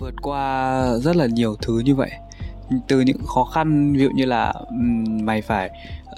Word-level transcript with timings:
vượt 0.00 0.14
qua 0.22 0.82
rất 0.98 1.16
là 1.16 1.26
nhiều 1.26 1.56
thứ 1.62 1.78
như 1.78 1.94
vậy. 1.94 2.10
Từ 2.88 3.00
những 3.00 3.26
khó 3.26 3.44
khăn 3.44 3.92
ví 3.92 4.02
dụ 4.02 4.10
như 4.14 4.24
là 4.24 4.54
mày 5.22 5.42
phải 5.42 5.70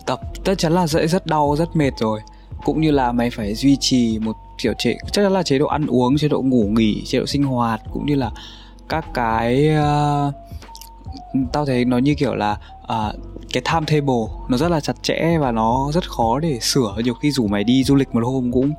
tập 0.06 0.20
chắc 0.44 0.58
chắn 0.58 0.72
là 0.72 0.86
sẽ 0.86 1.06
rất 1.06 1.26
đau 1.26 1.56
rất 1.58 1.76
mệt 1.76 1.90
rồi. 1.98 2.20
Cũng 2.64 2.80
như 2.80 2.90
là 2.90 3.12
mày 3.12 3.30
phải 3.30 3.54
duy 3.54 3.76
trì 3.80 4.18
một 4.18 4.36
kiểu 4.58 4.72
chế 4.78 4.96
chắc 5.02 5.12
chắn 5.12 5.32
là 5.32 5.42
chế 5.42 5.58
độ 5.58 5.66
ăn 5.66 5.86
uống 5.86 6.18
chế 6.18 6.28
độ 6.28 6.42
ngủ 6.42 6.64
nghỉ 6.68 7.02
chế 7.06 7.18
độ 7.18 7.26
sinh 7.26 7.42
hoạt 7.42 7.80
cũng 7.92 8.06
như 8.06 8.14
là 8.14 8.30
các 8.88 9.06
cái 9.14 9.68
uh, 9.68 10.34
tao 11.52 11.66
thấy 11.66 11.84
nó 11.84 11.98
như 11.98 12.14
kiểu 12.14 12.34
là 12.34 12.58
uh, 12.82 13.14
cái 13.52 13.62
timetable 13.72 14.24
nó 14.48 14.56
rất 14.56 14.68
là 14.68 14.80
chặt 14.80 15.02
chẽ 15.02 15.38
và 15.40 15.52
nó 15.52 15.90
rất 15.92 16.10
khó 16.10 16.38
để 16.38 16.58
sửa. 16.60 16.96
Nhiều 17.04 17.14
khi 17.14 17.30
rủ 17.30 17.46
mày 17.46 17.64
đi 17.64 17.84
du 17.84 17.94
lịch 17.94 18.14
một 18.14 18.24
hôm 18.24 18.52
cũng 18.52 18.72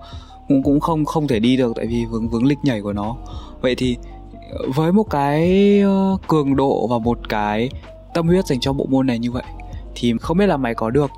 cũng 0.48 0.64
cũng 0.64 0.80
không 0.80 1.06
không 1.06 1.28
thể 1.28 1.40
đi 1.40 1.58
được 1.58 1.74
tại 1.76 1.86
vì 1.86 2.06
vướng 2.06 2.30
vướng 2.30 2.46
lịch 2.46 2.60
nhảy 2.64 2.82
của 2.82 2.94
nó. 2.94 3.16
Vậy 3.62 3.76
thì 3.76 3.98
với 4.76 4.92
một 4.92 5.04
cái 5.04 5.80
ờ, 5.82 6.18
cường 6.28 6.56
độ 6.56 6.88
và 6.88 6.98
một 6.98 7.20
cái 7.30 7.70
tâm 8.14 8.28
huyết 8.28 8.46
dành 8.46 8.60
cho 8.60 8.74
bộ 8.74 8.86
môn 8.90 9.08
này 9.08 9.20
như 9.20 9.32
vậy 9.32 9.44
thì 9.96 10.14
không 10.22 10.38
biết 10.38 10.46
là 10.48 10.58
mày 10.58 10.76
có 10.76 10.90
được 10.90 11.12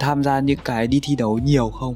tham 0.00 0.24
gia 0.24 0.40
những 0.40 0.58
cái 0.64 0.86
đi 0.86 1.00
thi 1.02 1.16
đấu 1.16 1.38
nhiều 1.38 1.70
không? 1.70 1.94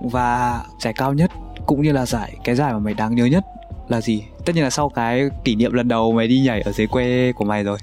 Và 0.00 0.60
giải 0.80 0.92
cao 0.96 1.12
nhất 1.12 1.30
cũng 1.66 1.82
như 1.82 1.92
là 1.92 2.06
giải 2.06 2.36
cái 2.44 2.54
giải 2.54 2.72
mà 2.72 2.78
mày 2.78 2.94
đáng 2.94 3.14
nhớ 3.14 3.24
nhất 3.24 3.44
là 3.88 4.00
gì? 4.00 4.22
Tất 4.44 4.54
nhiên 4.54 4.64
là 4.64 4.70
sau 4.70 4.88
cái 4.88 5.28
kỷ 5.44 5.54
niệm 5.54 5.72
lần 5.72 5.88
đầu 5.88 6.12
mày 6.12 6.28
đi 6.28 6.40
nhảy 6.40 6.60
ở 6.60 6.72
dưới 6.72 6.86
quê 6.86 7.32
của 7.32 7.44
mày 7.44 7.64
rồi. 7.64 7.78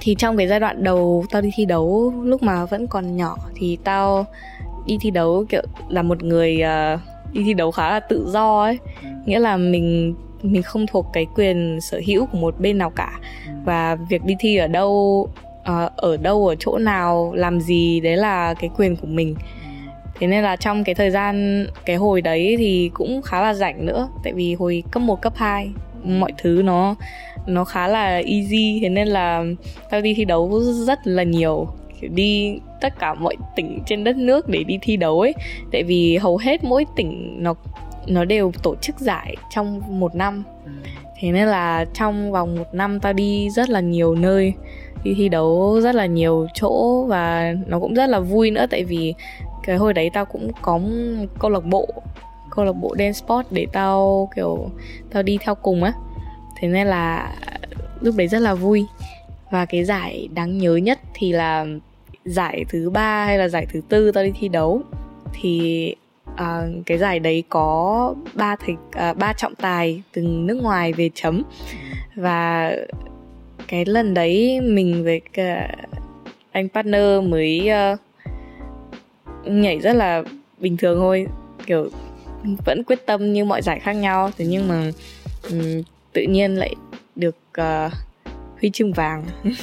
Thì 0.00 0.14
trong 0.14 0.36
cái 0.36 0.48
giai 0.48 0.60
đoạn 0.60 0.84
đầu 0.84 1.24
tao 1.30 1.42
đi 1.42 1.50
thi 1.54 1.64
đấu 1.64 2.14
lúc 2.22 2.42
mà 2.42 2.64
vẫn 2.64 2.86
còn 2.86 3.16
nhỏ 3.16 3.36
thì 3.54 3.78
tao 3.84 4.26
đi 4.86 4.98
thi 5.00 5.10
đấu 5.10 5.44
kiểu 5.48 5.62
là 5.88 6.02
một 6.02 6.22
người 6.22 6.62
uh, 6.94 7.00
đi 7.32 7.42
thi 7.44 7.54
đấu 7.54 7.70
khá 7.70 7.90
là 7.90 8.00
tự 8.00 8.30
do 8.30 8.62
ấy. 8.62 8.78
Ừ. 9.02 9.08
nghĩa 9.26 9.38
là 9.38 9.56
mình 9.56 10.14
mình 10.42 10.62
không 10.62 10.86
thuộc 10.86 11.06
cái 11.12 11.26
quyền 11.34 11.80
sở 11.80 12.00
hữu 12.06 12.26
của 12.26 12.38
một 12.38 12.60
bên 12.60 12.78
nào 12.78 12.90
cả. 12.90 13.20
Và 13.64 13.96
việc 14.08 14.24
đi 14.24 14.34
thi 14.38 14.56
ở 14.56 14.66
đâu 14.66 15.28
ờ, 15.64 15.90
ở 15.96 16.16
đâu 16.16 16.46
ở 16.46 16.54
chỗ 16.58 16.78
nào 16.78 17.32
làm 17.34 17.60
gì 17.60 18.00
đấy 18.00 18.16
là 18.16 18.54
cái 18.54 18.70
quyền 18.76 18.96
của 18.96 19.06
mình. 19.06 19.34
Thế 20.20 20.26
nên 20.26 20.42
là 20.42 20.56
trong 20.56 20.84
cái 20.84 20.94
thời 20.94 21.10
gian 21.10 21.66
cái 21.84 21.96
hồi 21.96 22.20
đấy 22.20 22.54
thì 22.58 22.90
cũng 22.94 23.22
khá 23.22 23.42
là 23.42 23.54
rảnh 23.54 23.86
nữa. 23.86 24.08
Tại 24.24 24.32
vì 24.32 24.54
hồi 24.54 24.82
cấp 24.90 25.02
1, 25.02 25.22
cấp 25.22 25.32
2 25.36 25.70
mọi 26.04 26.32
thứ 26.38 26.62
nó 26.64 26.94
nó 27.46 27.64
khá 27.64 27.88
là 27.88 28.06
easy. 28.06 28.78
Thế 28.82 28.88
nên 28.88 29.08
là 29.08 29.44
tao 29.90 30.00
đi 30.00 30.14
thi 30.14 30.24
đấu 30.24 30.60
rất 30.60 30.98
là 31.04 31.22
nhiều. 31.22 31.68
Kiểu 32.00 32.10
đi 32.14 32.58
tất 32.80 32.98
cả 32.98 33.14
mọi 33.14 33.36
tỉnh 33.56 33.78
trên 33.86 34.04
đất 34.04 34.16
nước 34.16 34.48
để 34.48 34.64
đi 34.64 34.78
thi 34.82 34.96
đấu 34.96 35.20
ấy. 35.20 35.34
Tại 35.72 35.82
vì 35.82 36.16
hầu 36.16 36.36
hết 36.36 36.64
mỗi 36.64 36.86
tỉnh 36.96 37.36
nó 37.42 37.54
nó 38.06 38.24
đều 38.24 38.52
tổ 38.62 38.76
chức 38.76 38.98
giải 38.98 39.36
trong 39.50 40.00
một 40.00 40.14
năm. 40.14 40.44
Thế 41.20 41.32
nên 41.32 41.48
là 41.48 41.84
trong 41.94 42.32
vòng 42.32 42.56
một 42.56 42.74
năm 42.74 43.00
tao 43.00 43.12
đi 43.12 43.50
rất 43.50 43.70
là 43.70 43.80
nhiều 43.80 44.14
nơi, 44.14 44.52
đi 45.04 45.14
thi 45.16 45.28
đấu 45.28 45.80
rất 45.80 45.94
là 45.94 46.06
nhiều 46.06 46.46
chỗ 46.54 47.04
và 47.08 47.54
nó 47.66 47.80
cũng 47.80 47.94
rất 47.94 48.06
là 48.06 48.20
vui 48.20 48.50
nữa. 48.50 48.66
Tại 48.70 48.84
vì 48.84 49.14
cái 49.62 49.76
hồi 49.76 49.92
đấy 49.92 50.10
tao 50.12 50.24
cũng 50.24 50.50
có 50.62 50.80
câu 51.38 51.50
lạc 51.50 51.64
bộ, 51.64 51.88
câu 52.50 52.64
lạc 52.64 52.72
bộ 52.72 52.94
dance 52.98 53.12
sport 53.12 53.46
để 53.50 53.66
tao, 53.72 54.28
kiểu, 54.36 54.70
tao 55.12 55.22
đi 55.22 55.38
theo 55.40 55.54
cùng 55.54 55.84
á. 55.84 55.92
Thế 56.56 56.68
nên 56.68 56.86
là 56.86 57.34
lúc 58.00 58.14
đấy 58.16 58.28
rất 58.28 58.38
là 58.38 58.54
vui. 58.54 58.86
Và 59.50 59.64
cái 59.64 59.84
giải 59.84 60.28
đáng 60.34 60.58
nhớ 60.58 60.76
nhất 60.76 60.98
thì 61.14 61.32
là 61.32 61.66
giải 62.24 62.64
thứ 62.68 62.90
ba 62.90 63.24
hay 63.24 63.38
là 63.38 63.48
giải 63.48 63.66
thứ 63.72 63.80
tư 63.88 64.12
tao 64.12 64.24
đi 64.24 64.32
thi 64.40 64.48
đấu. 64.48 64.82
Thì 65.40 65.94
à, 66.36 66.66
cái 66.86 66.98
giải 66.98 67.18
đấy 67.18 67.44
có 67.48 68.14
ba 68.34 68.56
thầy 68.56 68.74
à, 68.90 69.14
ba 69.14 69.32
trọng 69.32 69.54
tài 69.54 70.02
từ 70.12 70.22
nước 70.22 70.58
ngoài 70.62 70.92
về 70.92 71.10
chấm. 71.14 71.42
Và 72.14 72.72
cái 73.68 73.84
lần 73.84 74.14
đấy 74.14 74.60
mình 74.60 75.04
với 75.04 75.20
cả 75.32 75.76
anh 76.52 76.68
partner 76.68 77.22
mới 77.22 77.70
uh, 77.92 77.98
nhảy 79.46 79.78
rất 79.78 79.92
là 79.92 80.22
bình 80.58 80.76
thường 80.76 80.98
thôi. 81.00 81.26
Kiểu 81.66 81.90
vẫn 82.64 82.84
quyết 82.84 83.06
tâm 83.06 83.32
như 83.32 83.44
mọi 83.44 83.62
giải 83.62 83.80
khác 83.80 83.92
nhau. 83.92 84.30
Thế 84.38 84.46
nhưng 84.46 84.68
mà 84.68 84.90
um, 85.50 85.82
tự 86.12 86.22
nhiên 86.22 86.54
lại 86.54 86.74
được 87.16 87.36
uh, 87.60 87.92
huy 88.60 88.70
chương 88.70 88.92
vàng. 88.92 89.24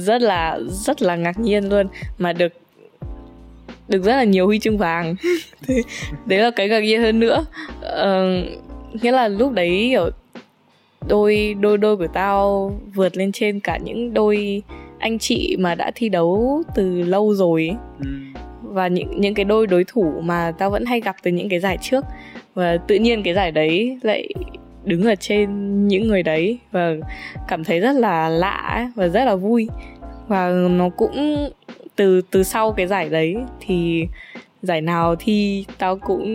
Rất 0.00 0.22
là 0.22 0.58
rất 0.70 1.02
là 1.02 1.16
ngạc 1.16 1.38
nhiên 1.38 1.68
luôn. 1.68 1.86
Mà 2.18 2.32
được 2.32 2.52
được 3.88 4.04
rất 4.04 4.16
là 4.16 4.24
nhiều 4.24 4.46
huy 4.46 4.58
chương 4.58 4.78
vàng. 4.78 5.16
Đấy 6.26 6.38
là 6.38 6.50
cái 6.50 6.68
ngạc 6.68 6.80
nhiên 6.80 7.02
hơn 7.02 7.20
nữa. 7.20 7.46
Uh, 7.80 9.02
nghĩa 9.02 9.12
là 9.12 9.28
lúc 9.28 9.52
đấy 9.52 9.88
kiểu 9.90 10.10
đôi 11.08 11.56
đôi 11.60 11.78
đôi 11.78 11.96
của 11.96 12.06
tao 12.06 12.72
vượt 12.94 13.16
lên 13.16 13.32
trên 13.32 13.60
cả 13.60 13.78
những 13.84 14.14
đôi 14.14 14.62
anh 14.98 15.18
chị 15.18 15.56
mà 15.58 15.74
đã 15.74 15.90
thi 15.94 16.08
đấu 16.08 16.62
từ 16.74 17.02
lâu 17.02 17.34
rồi 17.34 17.70
ừ. 18.00 18.06
và 18.62 18.88
những 18.88 19.20
những 19.20 19.34
cái 19.34 19.44
đôi 19.44 19.66
đối 19.66 19.84
thủ 19.84 20.20
mà 20.22 20.52
tao 20.58 20.70
vẫn 20.70 20.84
hay 20.84 21.00
gặp 21.00 21.16
từ 21.22 21.30
những 21.30 21.48
cái 21.48 21.60
giải 21.60 21.78
trước. 21.82 22.04
Và 22.54 22.76
tự 22.76 22.94
nhiên 22.94 23.22
cái 23.22 23.34
giải 23.34 23.52
đấy 23.52 23.98
lại 24.02 24.28
đứng 24.84 25.04
ở 25.04 25.14
trên 25.14 25.48
những 25.88 26.08
người 26.08 26.22
đấy 26.22 26.58
và 26.72 26.94
cảm 27.48 27.64
thấy 27.64 27.80
rất 27.80 27.92
là 27.92 28.28
lạ 28.28 28.90
và 28.94 29.08
rất 29.08 29.24
là 29.24 29.34
vui. 29.34 29.68
Và 30.28 30.50
nó 30.50 30.88
cũng 30.88 31.48
từ 31.98 32.20
từ 32.30 32.42
sau 32.42 32.72
cái 32.72 32.86
giải 32.86 33.08
đấy 33.08 33.36
thì 33.60 34.06
giải 34.62 34.80
nào 34.80 35.16
thi 35.18 35.64
tao 35.78 35.96
cũng 35.96 36.26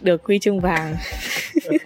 được 0.00 0.24
huy 0.24 0.38
chương 0.38 0.60
vàng. 0.60 0.96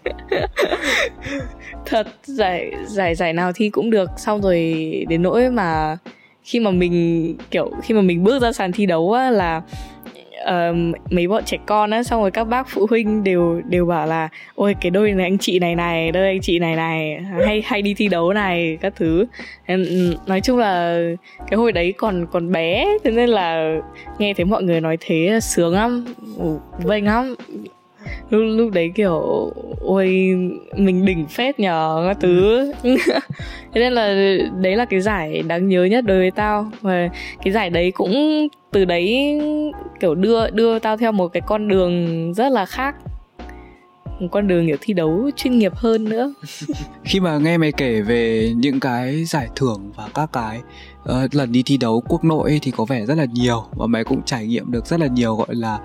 Thật 1.87 2.07
giải 2.23 2.73
giải 2.87 3.15
giải 3.15 3.33
nào 3.33 3.53
thi 3.55 3.71
cũng 3.71 3.91
được. 3.91 4.11
Xong 4.17 4.43
rồi 4.43 4.75
đến 5.09 5.23
nỗi 5.23 5.51
mà 5.51 5.97
khi 6.43 6.61
mà 6.61 6.71
mình 6.71 7.37
kiểu 7.51 7.71
khi 7.83 7.95
mà 7.95 8.01
mình 8.01 8.25
bước 8.25 8.43
ra 8.43 8.53
sàn 8.53 8.73
thi 8.73 8.87
đấu 8.87 9.13
á, 9.13 9.31
là 9.31 9.63
uh, 10.43 10.77
mấy 11.13 11.29
bọn 11.29 11.45
trẻ 11.45 11.59
con 11.67 11.91
á 11.91 12.03
xong 12.03 12.21
rồi 12.21 12.31
các 12.31 12.45
bác 12.45 12.69
phụ 12.69 12.87
huynh 12.91 13.25
đều 13.25 13.63
đều 13.65 13.87
bảo 13.87 14.07
là 14.07 14.29
ôi 14.55 14.75
cái 14.81 14.91
đôi 14.91 15.13
này 15.13 15.27
anh 15.27 15.39
chị 15.39 15.59
này 15.59 15.75
này 15.75 16.13
đôi 16.13 16.27
anh 16.27 16.41
chị 16.41 16.59
này 16.59 16.77
này 16.77 17.21
hay 17.47 17.63
hay 17.67 17.83
đi 17.83 17.95
thi 17.95 18.09
đấu 18.09 18.33
này 18.33 18.79
các 18.81 18.93
thứ. 18.97 19.27
Nói 20.27 20.41
chung 20.41 20.59
là 20.59 21.01
cái 21.51 21.57
hồi 21.57 21.73
đấy 21.73 21.95
còn 21.99 22.27
còn 22.33 22.53
bé 22.53 22.87
thế 23.05 23.11
nên 23.11 23.29
là 23.29 23.77
nghe 24.19 24.35
thấy 24.35 24.45
mọi 24.45 24.63
người 24.63 24.81
nói 24.81 24.97
thế 25.01 25.39
sướng 25.43 25.75
lắm 25.75 26.05
vênh 26.85 27.05
lắm. 27.05 27.35
Lúc 28.31 28.43
lúc 28.57 28.73
đấy 28.73 28.93
kiểu 28.95 29.51
ôi 29.81 30.07
mình 30.77 31.05
đỉnh 31.05 31.27
phết 31.27 31.61
nhờ 31.61 32.05
các 32.09 32.17
thứ. 32.21 32.73
Thế 33.75 33.81
nên 33.81 33.93
là 33.93 34.37
đấy 34.61 34.77
là 34.77 34.85
cái 34.85 35.01
giải 35.01 35.43
đáng 35.43 35.69
nhớ 35.69 35.85
nhất 35.85 36.05
đối 36.05 36.19
với 36.19 36.31
tao. 36.31 36.71
Và 36.81 37.09
cái 37.45 37.53
giải 37.53 37.71
đấy 37.71 37.91
cũng 37.91 38.49
từ 38.73 38.85
đấy 38.85 39.41
kiểu 40.01 40.15
đưa 40.15 40.51
đưa 40.51 40.79
tao 40.79 40.97
theo 40.97 41.13
một 41.13 41.29
cái 41.29 41.43
con 41.47 41.69
đường 41.69 42.35
rất 42.35 42.53
là 42.53 42.67
khác. 42.67 42.95
Một 44.21 44.29
con 44.33 44.49
đường 44.49 44.67
kiểu 44.67 44.77
thi 44.81 44.95
đấu 44.95 45.31
chuyên 45.37 45.59
nghiệp 45.59 45.75
hơn 45.75 46.05
nữa. 46.05 46.35
Khi 47.05 47.21
mà 47.21 47.39
nghe 47.39 47.59
mày 47.59 47.73
kể 47.73 48.01
về 48.01 48.53
những 48.57 48.81
cái 48.81 49.25
giải 49.25 49.49
thưởng 49.57 49.93
và 49.97 50.09
các 50.15 50.31
cái 50.33 50.61
uh, 51.03 51.35
lần 51.35 51.53
đi 51.53 51.63
thi 51.67 51.77
đấu 51.77 52.03
quốc 52.09 52.25
nội 52.25 52.59
thì 52.63 52.71
có 52.71 52.85
vẻ 52.85 53.07
rất 53.07 53.19
là 53.19 53.25
nhiều 53.25 53.65
và 53.77 53.87
mày 53.87 54.05
cũng 54.05 54.23
trải 54.23 54.47
nghiệm 54.47 54.73
được 54.73 54.87
rất 54.87 55.01
là 55.01 55.07
nhiều 55.07 55.37
gọi 55.37 55.55
là 55.55 55.79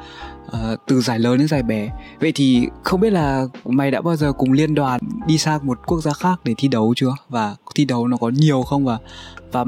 uh, 0.47 0.79
từ 0.87 1.01
giải 1.01 1.19
lớn 1.19 1.37
đến 1.37 1.47
giải 1.47 1.63
bé. 1.63 1.89
Vậy 2.19 2.31
thì 2.35 2.67
không 2.83 3.01
biết 3.01 3.09
là 3.09 3.45
mày 3.65 3.91
đã 3.91 4.01
bao 4.01 4.15
giờ 4.15 4.33
cùng 4.33 4.51
liên 4.51 4.75
đoàn 4.75 5.01
đi 5.27 5.37
sang 5.37 5.67
một 5.67 5.79
quốc 5.85 6.01
gia 6.01 6.13
khác 6.13 6.39
để 6.43 6.53
thi 6.57 6.67
đấu 6.67 6.93
chưa? 6.95 7.11
Và 7.29 7.55
thi 7.75 7.85
đấu 7.85 8.07
nó 8.07 8.17
có 8.17 8.29
nhiều 8.29 8.61
không? 8.61 8.85
Và 8.85 8.97
và 9.51 9.65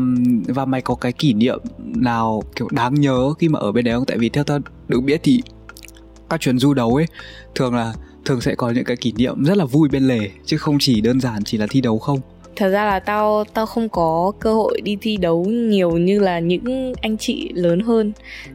và 0.47 0.65
mày 0.65 0.81
có 0.81 0.95
cái 0.95 1.11
kỷ 1.11 1.33
niệm 1.33 1.59
nào 1.77 2.43
kiểu 2.55 2.67
đáng 2.71 2.93
nhớ 2.93 3.33
khi 3.39 3.49
mà 3.49 3.59
ở 3.59 3.71
bên 3.71 3.85
đấy 3.85 3.95
không? 3.95 4.05
Tại 4.05 4.17
vì 4.17 4.29
theo 4.29 4.43
tao 4.43 4.59
được 4.87 5.01
biết 5.01 5.19
thì 5.23 5.41
các 6.29 6.39
chuyến 6.39 6.59
du 6.59 6.73
đấu 6.73 6.95
ấy 6.95 7.05
thường 7.55 7.75
là 7.75 7.93
thường 8.25 8.41
sẽ 8.41 8.55
có 8.55 8.69
những 8.69 8.83
cái 8.83 8.97
kỷ 8.97 9.11
niệm 9.11 9.43
rất 9.43 9.57
là 9.57 9.65
vui 9.65 9.89
bên 9.89 10.07
lề 10.07 10.29
chứ 10.45 10.57
không 10.57 10.77
chỉ 10.79 11.01
đơn 11.01 11.19
giản 11.19 11.43
chỉ 11.43 11.57
là 11.57 11.67
thi 11.69 11.81
đấu 11.81 11.99
không 11.99 12.19
thật 12.59 12.69
ra 12.69 12.85
là 12.85 12.99
tao 12.99 13.43
tao 13.53 13.65
không 13.65 13.89
có 13.89 14.31
cơ 14.39 14.53
hội 14.53 14.81
đi 14.81 14.97
thi 15.01 15.17
đấu 15.17 15.45
nhiều 15.45 15.91
như 15.91 16.19
là 16.19 16.39
những 16.39 16.93
anh 17.01 17.17
chị 17.17 17.51
lớn 17.53 17.79
hơn. 17.79 18.11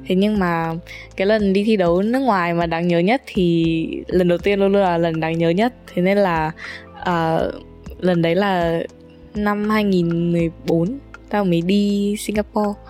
Thế 0.06 0.14
nhưng 0.14 0.38
mà 0.38 0.74
cái 1.16 1.26
lần 1.26 1.52
đi 1.52 1.64
thi 1.64 1.76
đấu 1.76 2.02
nước 2.02 2.18
ngoài 2.18 2.54
mà 2.54 2.66
đáng 2.66 2.88
nhớ 2.88 2.98
nhất 2.98 3.22
thì 3.26 3.86
lần 4.06 4.28
đầu 4.28 4.38
tiên 4.38 4.60
luôn 4.60 4.72
luôn 4.72 4.82
là 4.82 4.98
lần 4.98 5.20
đáng 5.20 5.38
nhớ 5.38 5.50
nhất. 5.50 5.74
Thế 5.94 6.02
nên 6.02 6.18
là 6.18 6.52
uh, 7.00 7.54
lần 8.00 8.22
đấy 8.22 8.34
là 8.34 8.82
năm 9.34 9.70
2014 9.70 10.98
tao 11.30 11.44
mới 11.44 11.60
đi 11.60 12.16
Singapore. 12.18 12.80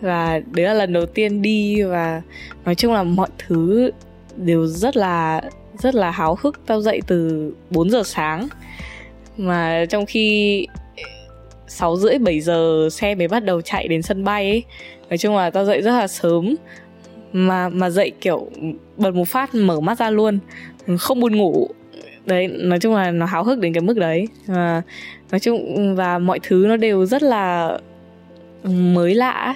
Và 0.00 0.40
đấy 0.52 0.66
là 0.66 0.74
lần 0.74 0.92
đầu 0.92 1.06
tiên 1.06 1.42
đi 1.42 1.82
và 1.82 2.22
nói 2.64 2.74
chung 2.74 2.92
là 2.92 3.02
mọi 3.02 3.28
thứ 3.38 3.90
đều 4.36 4.66
rất 4.66 4.96
là 4.96 5.42
rất 5.78 5.94
là 5.94 6.10
háo 6.10 6.38
hức. 6.40 6.60
Tao 6.66 6.80
dậy 6.80 7.00
từ 7.06 7.52
4 7.70 7.90
giờ 7.90 8.02
sáng 8.04 8.48
mà 9.36 9.84
trong 9.88 10.06
khi 10.06 10.66
6 11.66 11.96
rưỡi 11.96 12.18
7 12.18 12.40
giờ 12.40 12.88
xe 12.92 13.14
mới 13.14 13.28
bắt 13.28 13.44
đầu 13.44 13.60
chạy 13.60 13.88
đến 13.88 14.02
sân 14.02 14.24
bay 14.24 14.50
ấy, 14.50 14.62
nói 15.10 15.18
chung 15.18 15.36
là 15.36 15.50
tao 15.50 15.64
dậy 15.64 15.82
rất 15.82 15.92
là 15.92 16.06
sớm. 16.06 16.54
Mà 17.32 17.68
mà 17.68 17.90
dậy 17.90 18.12
kiểu 18.20 18.48
bật 18.96 19.14
một 19.14 19.28
phát 19.28 19.54
mở 19.54 19.80
mắt 19.80 19.98
ra 19.98 20.10
luôn, 20.10 20.38
không 20.98 21.20
buồn 21.20 21.36
ngủ. 21.36 21.68
Đấy, 22.26 22.48
nói 22.48 22.78
chung 22.80 22.94
là 22.94 23.10
nó 23.10 23.26
háo 23.26 23.44
hức 23.44 23.58
đến 23.58 23.72
cái 23.72 23.80
mức 23.80 23.96
đấy. 23.96 24.28
Và 24.46 24.82
nói 25.30 25.40
chung, 25.40 25.94
và 25.96 26.18
mọi 26.18 26.40
thứ 26.42 26.64
nó 26.68 26.76
đều 26.76 27.06
rất 27.06 27.22
là 27.22 27.78
mới 28.64 29.14
lạ 29.14 29.54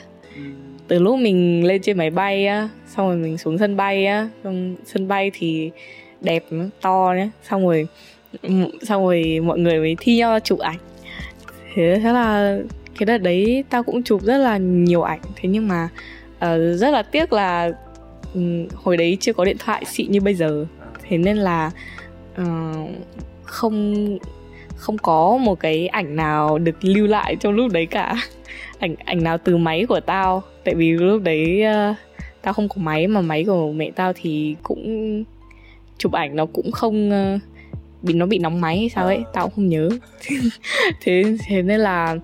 từ 0.89 0.99
lúc 0.99 1.19
mình 1.19 1.65
lên 1.65 1.83
trên 1.83 1.99
máy 1.99 2.11
bay 2.11 2.47
á, 2.47 2.69
xong 2.87 3.09
rồi 3.09 3.17
mình 3.17 3.39
xuống 3.39 3.59
sân 3.59 3.77
bay 3.77 4.07
á, 4.07 4.29
xong 4.45 4.77
sân 4.85 5.09
bay 5.09 5.31
thì 5.35 5.71
đẹp, 6.21 6.45
to 6.81 7.13
nhé 7.17 7.29
xong 7.49 7.67
rồi 7.67 7.87
xong 8.83 9.05
rồi 9.05 9.41
mọi 9.45 9.59
người 9.59 9.79
mới 9.79 9.97
thi 10.01 10.17
nhau 10.17 10.39
chụp 10.41 10.59
ảnh. 10.59 10.79
Thế 11.75 12.01
thế 12.03 12.13
là 12.13 12.59
cái 12.99 13.07
đợt 13.07 13.19
đấy 13.19 13.65
tao 13.71 13.83
cũng 13.83 14.03
chụp 14.03 14.23
rất 14.23 14.39
là 14.39 14.57
nhiều 14.57 15.03
ảnh. 15.03 15.21
Thế 15.37 15.49
nhưng 15.49 15.69
mà 15.69 15.89
uh, 16.37 16.79
rất 16.79 16.91
là 16.91 17.03
tiếc 17.03 17.33
là 17.33 17.73
um, 18.35 18.67
hồi 18.75 18.97
đấy 18.97 19.17
chưa 19.21 19.33
có 19.33 19.45
điện 19.45 19.57
thoại 19.59 19.85
xịn 19.85 20.13
như 20.13 20.21
bây 20.21 20.35
giờ. 20.35 20.67
Thế 21.09 21.19
nên 21.19 21.37
là 21.37 21.71
uh, 22.41 22.91
không 23.45 24.19
không 24.77 24.99
có 24.99 25.37
một 25.37 25.61
cái 25.61 25.89
ảnh 25.89 26.17
nào 26.17 26.59
được 26.59 26.85
lưu 26.85 27.07
lại 27.07 27.37
trong 27.41 27.53
lúc 27.53 27.73
đấy 27.73 27.87
cả. 27.87 28.17
Ảnh 28.79 28.95
ảnh 29.05 29.25
nào 29.25 29.39
từ 29.39 29.57
máy 29.57 29.87
của 29.89 30.01
tao. 30.01 30.43
Tại 30.65 30.75
vì 30.75 30.93
lúc 30.93 31.23
đấy 31.23 31.63
uh, 31.91 31.97
tao 32.43 32.55
không 32.55 32.69
có 32.69 32.75
máy 32.77 33.07
mà 33.07 33.21
máy 33.21 33.45
của 33.45 33.73
mẹ 33.73 33.91
tao 33.91 34.13
thì 34.13 34.57
cũng 34.63 35.25
chụp 35.99 36.13
ảnh 36.13 36.37
nó 36.37 36.47
cũng 36.47 36.73
không 36.73 37.11
uh, 37.35 37.41
bị 38.03 38.15
nó 38.15 38.27
bị 38.27 38.39
nóng 38.39 38.61
máy 38.61 38.79
hay 38.79 38.89
sao 38.89 39.07
ấy 39.07 39.25
tao 39.33 39.45
cũng 39.45 39.55
không 39.55 39.69
nhớ. 39.69 39.89
Thế 41.01 41.37
thế 41.47 41.63
nên 41.63 41.81
là 41.81 42.17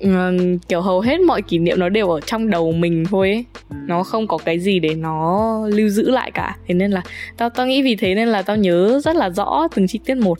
um, 0.00 0.58
kiểu 0.68 0.80
hầu 0.80 1.00
hết 1.00 1.20
mọi 1.20 1.42
kỷ 1.42 1.58
niệm 1.58 1.80
nó 1.80 1.88
đều 1.88 2.10
ở 2.10 2.20
trong 2.20 2.50
đầu 2.50 2.72
mình 2.72 3.04
thôi 3.10 3.30
ấy. 3.30 3.44
Nó 3.86 4.02
không 4.02 4.26
có 4.26 4.38
cái 4.38 4.58
gì 4.58 4.78
để 4.78 4.94
nó 4.94 5.60
lưu 5.68 5.88
giữ 5.88 6.10
lại 6.10 6.30
cả. 6.30 6.56
Thế 6.66 6.74
nên 6.74 6.90
là 6.90 7.02
tao 7.36 7.50
tao 7.50 7.66
nghĩ 7.66 7.82
vì 7.82 7.96
thế 7.96 8.14
nên 8.14 8.28
là 8.28 8.42
tao 8.42 8.56
nhớ 8.56 9.00
rất 9.04 9.16
là 9.16 9.30
rõ 9.30 9.68
từng 9.74 9.86
chi 9.86 10.00
tiết 10.04 10.14
một. 10.14 10.38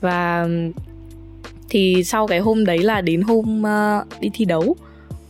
Và 0.00 0.48
thì 1.68 2.04
sau 2.04 2.26
cái 2.26 2.38
hôm 2.38 2.64
đấy 2.64 2.78
là 2.78 3.00
đến 3.00 3.22
hôm 3.22 3.62
uh, 3.62 4.20
đi 4.20 4.30
thi 4.34 4.44
đấu. 4.44 4.76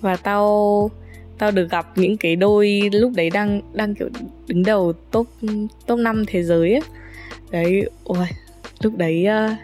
Và 0.00 0.16
tao 0.16 0.90
tao 1.38 1.50
được 1.50 1.70
gặp 1.70 1.86
những 1.96 2.16
cái 2.16 2.36
đôi 2.36 2.90
lúc 2.92 3.12
đấy 3.14 3.30
đang 3.30 3.60
đang 3.72 3.94
kiểu 3.94 4.08
đứng 4.46 4.62
đầu 4.62 4.92
top 5.10 5.26
top 5.86 5.98
5 5.98 6.24
thế 6.26 6.42
giới 6.42 6.72
ấy. 6.72 6.82
đấy 7.50 7.90
ôi 8.04 8.26
lúc 8.82 8.96
đấy 8.96 9.26
uh, 9.29 9.58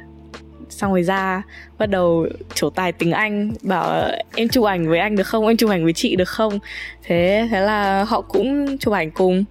xong 0.68 0.92
rồi 0.92 1.02
ra 1.02 1.42
bắt 1.78 1.86
đầu 1.86 2.26
trổ 2.54 2.70
tài 2.70 2.92
tiếng 2.92 3.12
anh 3.12 3.52
bảo 3.62 4.10
em 4.34 4.48
chụp 4.48 4.64
ảnh 4.64 4.88
với 4.88 4.98
anh 4.98 5.16
được 5.16 5.26
không? 5.26 5.46
Em 5.46 5.56
chụp 5.56 5.70
ảnh 5.70 5.84
với 5.84 5.92
chị 5.92 6.16
được 6.16 6.28
không? 6.28 6.58
Thế 7.02 7.48
thế 7.50 7.60
là 7.60 8.04
họ 8.04 8.20
cũng 8.20 8.78
chụp 8.78 8.94
ảnh 8.94 9.10
cùng. 9.10 9.44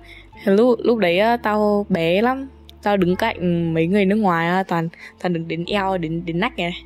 Lúc 0.46 0.80
lúc 0.84 0.98
đấy 0.98 1.20
ờ, 1.20 1.38
tao 1.38 1.86
bé 1.90 2.22
lắm. 2.22 2.48
Tao 2.84 2.98
đứng 2.98 3.16
cạnh 3.16 3.74
mấy 3.74 3.88
người 3.88 4.06
nước 4.06 4.16
ngoài 4.16 4.50
ờ, 4.50 4.64
toàn 4.64 4.90
toàn 5.22 5.34
đứng 5.34 5.48
đến 5.48 5.66
eo 5.68 5.98
đến 5.98 6.26
đến 6.26 6.40
nách 6.40 6.58
này. 6.58 6.84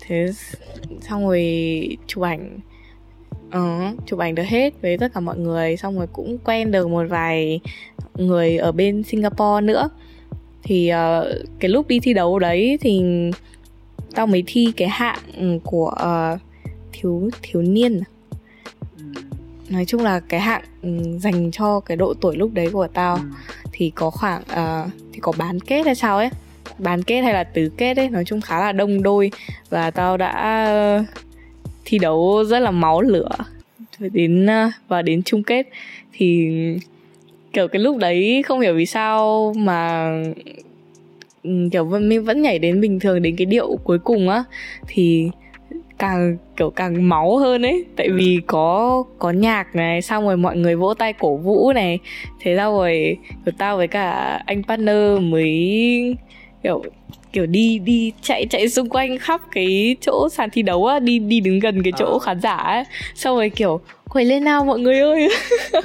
Thế 0.00 0.32
xong 1.00 1.26
rồi 1.26 1.96
chụp 2.06 2.24
ảnh. 2.24 2.58
Ừ, 3.52 3.60
chụp 4.06 4.18
ảnh 4.18 4.34
được 4.34 4.46
hết 4.46 4.74
với 4.82 4.98
tất 4.98 5.12
cả 5.14 5.20
mọi 5.20 5.38
người. 5.38 5.76
Xong 5.76 5.96
rồi 5.96 6.06
cũng 6.12 6.38
quen 6.44 6.70
được 6.70 6.88
một 6.88 7.04
vài 7.08 7.60
người 8.14 8.56
ở 8.56 8.72
bên 8.72 9.02
Singapore 9.02 9.60
nữa 9.60 9.88
thì 10.62 10.92
uh, 10.92 11.26
cái 11.60 11.68
lúc 11.68 11.88
đi 11.88 12.00
thi 12.00 12.12
đấu 12.14 12.38
đấy 12.38 12.78
thì 12.80 13.02
tao 14.14 14.26
mới 14.26 14.42
thi 14.46 14.72
cái 14.76 14.88
hạng 14.88 15.60
của 15.64 15.94
uh, 15.94 16.40
thiếu 16.92 17.30
thiếu 17.42 17.62
niên 17.62 18.00
à? 18.00 18.08
nói 19.68 19.84
chung 19.84 20.02
là 20.02 20.20
cái 20.20 20.40
hạng 20.40 20.62
dành 21.18 21.50
cho 21.50 21.80
cái 21.80 21.96
độ 21.96 22.14
tuổi 22.20 22.36
lúc 22.36 22.50
đấy 22.54 22.68
của 22.72 22.88
tao 22.94 23.16
ừ. 23.16 23.22
thì 23.72 23.90
có 23.94 24.10
khoảng 24.10 24.42
uh, 24.42 24.90
thì 25.12 25.20
có 25.20 25.32
bán 25.38 25.60
kết 25.60 25.86
hay 25.86 25.94
sao 25.94 26.16
ấy 26.16 26.30
bán 26.78 27.02
kết 27.02 27.20
hay 27.20 27.32
là 27.32 27.44
tứ 27.44 27.70
kết 27.76 27.96
ấy 27.96 28.08
nói 28.08 28.24
chung 28.24 28.40
khá 28.40 28.60
là 28.60 28.72
đông 28.72 29.02
đôi 29.02 29.30
và 29.70 29.90
tao 29.90 30.16
đã 30.16 31.04
thi 31.84 31.98
đấu 31.98 32.44
rất 32.44 32.58
là 32.58 32.70
máu 32.70 33.00
lửa 33.00 33.28
đến 33.98 34.46
và 34.88 35.02
đến 35.02 35.22
chung 35.22 35.42
kết 35.42 35.66
thì 36.12 36.48
kiểu 37.52 37.68
cái 37.68 37.82
lúc 37.82 37.96
đấy 37.96 38.42
không 38.46 38.60
hiểu 38.60 38.74
vì 38.74 38.86
sao 38.86 39.52
mà 39.56 40.10
ừ, 41.42 41.50
kiểu 41.72 41.84
mình 41.84 42.24
vẫn 42.24 42.42
nhảy 42.42 42.58
đến 42.58 42.80
bình 42.80 43.00
thường 43.00 43.22
đến 43.22 43.36
cái 43.36 43.46
điệu 43.46 43.76
cuối 43.84 43.98
cùng 43.98 44.28
á 44.28 44.44
thì 44.86 45.30
càng 45.98 46.36
kiểu 46.56 46.70
càng 46.70 47.08
máu 47.08 47.36
hơn 47.36 47.62
ấy. 47.62 47.84
Tại 47.96 48.08
vì 48.10 48.40
có 48.46 49.04
có 49.18 49.30
nhạc 49.30 49.76
này 49.76 50.02
xong 50.02 50.24
rồi 50.24 50.36
mọi 50.36 50.56
người 50.56 50.76
vỗ 50.76 50.94
tay 50.94 51.12
cổ 51.12 51.36
vũ 51.36 51.72
này. 51.72 51.98
Thế 52.40 52.54
ra 52.54 52.64
rồi 52.64 53.16
của 53.44 53.52
tao 53.58 53.76
với 53.76 53.88
cả 53.88 54.40
anh 54.46 54.62
partner 54.62 55.20
mới 55.20 56.16
kiểu 56.62 56.82
kiểu 57.32 57.46
đi 57.46 57.78
đi 57.78 58.12
chạy 58.22 58.46
chạy 58.50 58.68
xung 58.68 58.88
quanh 58.88 59.18
khắp 59.18 59.40
cái 59.52 59.96
chỗ 60.00 60.28
sàn 60.28 60.50
thi 60.50 60.62
đấu 60.62 60.86
á 60.86 60.98
đi 60.98 61.18
đi 61.18 61.40
đứng 61.40 61.58
gần 61.58 61.82
cái 61.82 61.92
chỗ 61.96 62.18
à. 62.18 62.24
khán 62.24 62.40
giả 62.40 62.56
ấy 62.56 62.84
xong 63.14 63.36
rồi 63.36 63.50
kiểu 63.50 63.80
quẩy 64.10 64.24
lên 64.24 64.44
nào 64.44 64.64
mọi 64.64 64.78
người 64.78 65.00
ơi. 65.00 65.28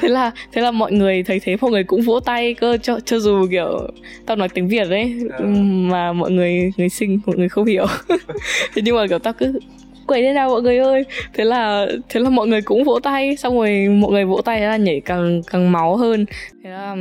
Thế 0.00 0.08
là 0.08 0.30
thế 0.52 0.62
là 0.62 0.70
mọi 0.70 0.92
người 0.92 1.22
thấy 1.22 1.40
thế 1.40 1.56
mọi 1.60 1.70
người 1.70 1.84
cũng 1.84 2.02
vỗ 2.02 2.20
tay 2.20 2.54
cơ 2.54 2.76
cho 2.82 3.00
cho 3.00 3.18
dù 3.18 3.46
kiểu 3.50 3.88
tao 4.26 4.36
nói 4.36 4.48
tiếng 4.48 4.68
việt 4.68 4.88
đấy 4.90 5.14
à. 5.32 5.44
mà 5.90 6.12
mọi 6.12 6.30
người 6.30 6.72
người 6.76 6.88
sinh 6.88 7.20
mọi 7.26 7.36
người 7.36 7.48
không 7.48 7.64
hiểu. 7.64 7.86
Thế 8.74 8.82
nhưng 8.84 8.96
mà 8.96 9.06
kiểu 9.06 9.18
tao 9.18 9.32
cứ 9.32 9.58
quẩy 10.06 10.22
lên 10.22 10.34
nào 10.34 10.48
mọi 10.48 10.62
người 10.62 10.78
ơi. 10.78 11.04
Thế 11.34 11.44
là 11.44 11.86
thế 12.08 12.20
là 12.20 12.30
mọi 12.30 12.46
người 12.46 12.62
cũng 12.62 12.84
vỗ 12.84 13.00
tay 13.00 13.36
xong 13.36 13.54
rồi 13.54 13.88
mọi 13.88 14.12
người 14.12 14.24
vỗ 14.24 14.40
tay 14.44 14.60
là 14.60 14.76
nhảy 14.76 15.00
càng 15.00 15.42
càng 15.46 15.72
máu 15.72 15.96
hơn. 15.96 16.26
Thế 16.64 16.70
là 16.70 16.96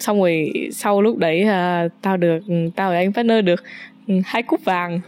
xong 0.00 0.20
rồi 0.20 0.52
sau 0.72 1.02
lúc 1.02 1.18
đấy 1.18 1.44
là 1.44 1.88
tao 2.02 2.16
được 2.16 2.38
tao 2.76 2.88
với 2.90 2.98
anh 2.98 3.12
partner 3.12 3.44
được 3.44 3.62
hai 4.24 4.42
cúp 4.42 4.64
vàng. 4.64 5.00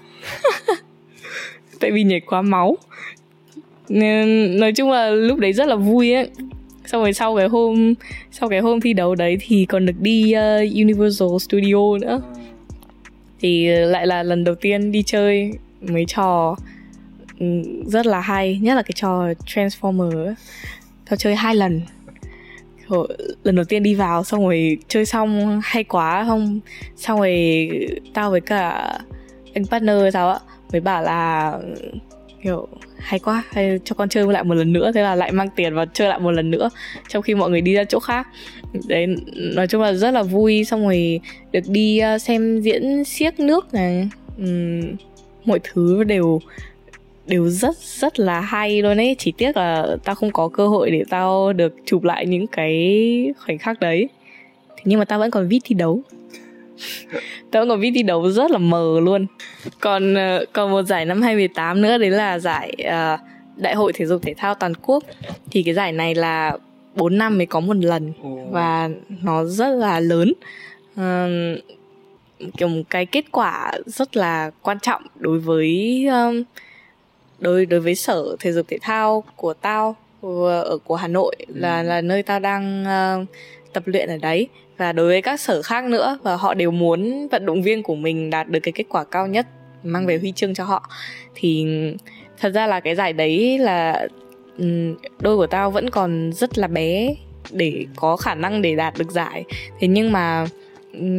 Tại 1.81 1.90
vì 1.90 2.02
nhảy 2.02 2.20
quá 2.20 2.43
máu 2.43 2.76
nên 3.88 4.56
nói 4.61 4.73
chung 4.73 4.90
là 4.90 5.11
lúc 5.11 5.38
đấy 5.38 5.52
rất 5.52 5.69
là 5.69 5.76
vui 5.76 6.12
ấy. 6.12 6.31
Xong 6.87 7.02
rồi 7.02 7.12
sau 7.12 7.37
cái 7.37 7.49
hôm 7.49 7.94
sau 8.31 8.49
cái 8.49 8.61
hôm 8.61 8.81
thi 8.81 8.93
đấu 8.93 9.14
đấy 9.14 9.37
thì 9.40 9.67
còn 9.67 9.87
được 9.87 10.00
đi 10.00 10.35
uh, 10.35 10.76
Universal 10.76 11.29
Studio 11.40 11.99
nữa. 12.00 12.20
Thì 13.40 13.69
ờ, 13.69 13.90
lại 13.90 14.06
là 14.06 14.23
lần 14.23 14.44
đầu 14.44 14.55
tiên 14.55 14.93
đi 14.93 15.02
chơi 15.02 15.52
mấy 15.81 16.05
trò 16.08 16.56
ừ, 17.38 17.46
rất 17.87 18.06
là 18.06 18.20
hay 18.20 18.58
nhất 18.62 18.75
là 18.75 18.82
cái 18.82 18.93
trò 18.94 19.29
Transformer 19.46 20.35
tao 21.11 21.17
chơi 21.17 21.35
hai 21.35 21.55
lần. 21.55 21.81
Ờ, 22.88 23.06
lần 23.43 23.56
đầu 23.56 23.64
tiên 23.64 23.82
đi 23.82 23.94
vào 23.94 24.25
xong 24.25 24.44
rồi 24.44 24.79
chơi 24.88 25.06
xong 25.06 25.61
hay 25.64 25.85
quá 25.85 26.25
không 26.29 26.61
xong 26.96 27.19
rồi 27.19 27.58
tao 28.14 28.31
với 28.31 28.40
cả 28.40 28.93
anh 29.55 29.67
partner 29.67 29.99
sao 30.12 30.31
ạ 30.31 30.38
mới 30.73 30.81
bảo 30.81 31.02
là 31.02 31.52
kiểu 32.42 32.68
hay 32.99 33.21
quá 33.21 33.42
hay 33.50 33.78
cho 33.85 33.95
con 33.95 34.09
chơi 34.09 34.33
lại 34.33 34.45
một 34.45 34.54
lần 34.54 34.73
nữa 34.73 34.90
thế 34.95 35.02
là 35.02 35.14
lại 35.14 35.33
mang 35.33 35.49
tiền 35.57 35.75
và 35.75 35.87
chơi 35.92 36.09
lại 36.09 36.18
một 36.18 36.30
lần 36.30 36.50
nữa 36.50 36.71
trong 37.09 37.23
khi 37.23 37.35
mọi 37.35 37.50
người 37.50 37.61
đi 37.61 37.75
ra 37.75 37.85
chỗ 37.85 38.00
khác. 38.00 38.28
Đấy 38.88 39.07
nói 39.35 39.66
chung 39.66 39.83
là 39.83 39.92
rất 39.92 40.11
là 40.11 40.23
vui 40.23 40.64
xong 40.64 40.85
rồi 40.85 41.21
được 41.52 41.61
đi 41.68 41.99
ờ, 41.99 42.18
xem 42.18 42.61
diễn 42.61 43.04
xiếc 43.04 43.40
nước 43.40 43.75
này. 43.75 44.09
Uhm, 44.42 44.97
mọi 45.45 45.61
thứ 45.64 46.04
đều 46.04 46.40
đều 47.26 47.49
rất 47.49 47.76
rất 47.76 48.21
là 48.21 48.40
hay 48.40 48.83
luôn 48.83 49.00
ấy. 49.00 49.16
Chỉ 49.18 49.33
tiếc 49.38 49.57
là 49.57 49.97
tao 50.04 50.14
không 50.14 50.30
có 50.30 50.49
cơ 50.49 50.68
hội 50.68 50.90
để 50.90 51.04
tao 51.11 51.52
được 51.52 51.75
chụp 51.85 52.04
lại 52.04 52.26
những 52.26 52.47
cái 52.47 53.33
khoảnh 53.47 53.59
khắc 53.59 53.80
đấy. 53.80 54.09
Thế 54.76 54.83
nhưng 54.85 54.99
mà 54.99 55.04
tao 55.04 55.18
vẫn 55.18 55.30
còn 55.30 55.49
vít 55.49 55.61
thi 55.64 55.75
đấu. 55.75 56.02
tao 57.50 57.66
còn 57.68 57.80
viết 57.80 57.90
thi 57.94 58.02
đấu 58.02 58.30
rất 58.30 58.50
là 58.50 58.58
mờ 58.58 59.00
luôn. 59.00 59.26
Còn 59.80 60.14
ờ, 60.14 60.44
còn 60.52 60.70
một 60.70 60.82
giải 60.82 61.04
năm 61.04 61.23
2018 61.23 61.82
nữa 61.82 61.99
đấy 61.99 62.11
là 62.11 62.38
giải 62.38 62.73
uh, 62.80 63.20
đại 63.56 63.75
hội 63.75 63.92
thể 63.92 64.06
dục 64.06 64.23
thể 64.23 64.35
thao 64.35 64.54
toàn 64.54 64.75
quốc. 64.75 65.04
Thì 65.50 65.62
cái 65.62 65.75
giải 65.75 65.92
này 65.92 66.14
là 66.14 66.58
4 66.94 67.18
năm 67.18 67.38
mới 67.38 67.47
có 67.47 67.61
một 67.61 67.76
lần 67.76 68.12
và 68.50 68.90
nó 69.23 69.44
rất 69.44 69.68
là 69.68 70.00
lớn. 70.00 70.32
Uh, 70.94 71.64
kiểu 72.56 72.68
một 72.68 72.82
cái 72.90 73.06
kết 73.06 73.25
quả 73.32 73.73
rất 73.87 74.16
là 74.16 74.50
quan 74.62 74.78
trọng 74.80 75.02
đối 75.18 75.38
với 75.38 76.04
um, 76.06 76.42
đối 77.38 77.66
đối 77.66 77.80
với 77.80 77.94
sở 77.94 78.37
thể 78.40 78.52
dục 78.52 78.66
thể 78.68 78.78
thao 78.80 79.25
của 79.37 79.54
tao 79.54 79.97
ở 80.23 80.78
của 80.85 80.97
Hà 80.97 81.08
Nội 81.08 81.37
là 81.49 81.80
ừ. 81.80 81.87
là 81.87 82.00
nơi 82.00 82.23
tao 82.23 82.40
đang 82.40 82.85
uh, 83.23 83.28
tập 83.78 83.88
luyện 83.92 84.08
ở 84.08 84.16
đấy. 84.23 84.49
Và 84.76 84.92
đối 84.92 85.06
với 85.06 85.23
các 85.23 85.40
sở 85.40 85.62
khác 85.62 85.85
nữa, 85.85 86.18
và 86.23 86.37
họ 86.37 86.54
đều 86.54 86.70
muốn 86.70 87.28
vận 87.28 87.47
động 87.47 87.62
viên 87.62 87.82
của 87.82 87.94
mình 87.94 88.30
đạt 88.30 88.49
được 88.49 88.61
cái 88.61 88.73
kết 88.73 88.85
quả 88.88 89.04
cao 89.04 89.26
nhất, 89.26 89.47
mang 89.82 90.06
về 90.06 90.18
huy 90.18 90.32
chương 90.32 90.54
cho 90.54 90.64
họ. 90.64 90.90
Thì 91.35 91.66
thật 92.40 92.50
ra 92.50 92.66
là 92.66 92.80
cái 92.80 92.94
giải 92.94 93.12
đấy 93.12 93.58
là 93.58 94.06
đôi 95.20 95.37
của 95.37 95.47
tao 95.47 95.70
vẫn 95.70 95.90
còn 95.90 96.32
rất 96.32 96.58
là 96.58 96.66
bé 96.66 97.14
để 97.50 97.87
có 97.97 98.16
khả 98.16 98.35
năng 98.35 98.62
để 98.62 98.75
đạt 98.75 98.99
được 98.99 99.11
giải. 99.11 99.44
Thế 99.80 99.88
nhưng 99.88 100.12
mà 100.12 100.47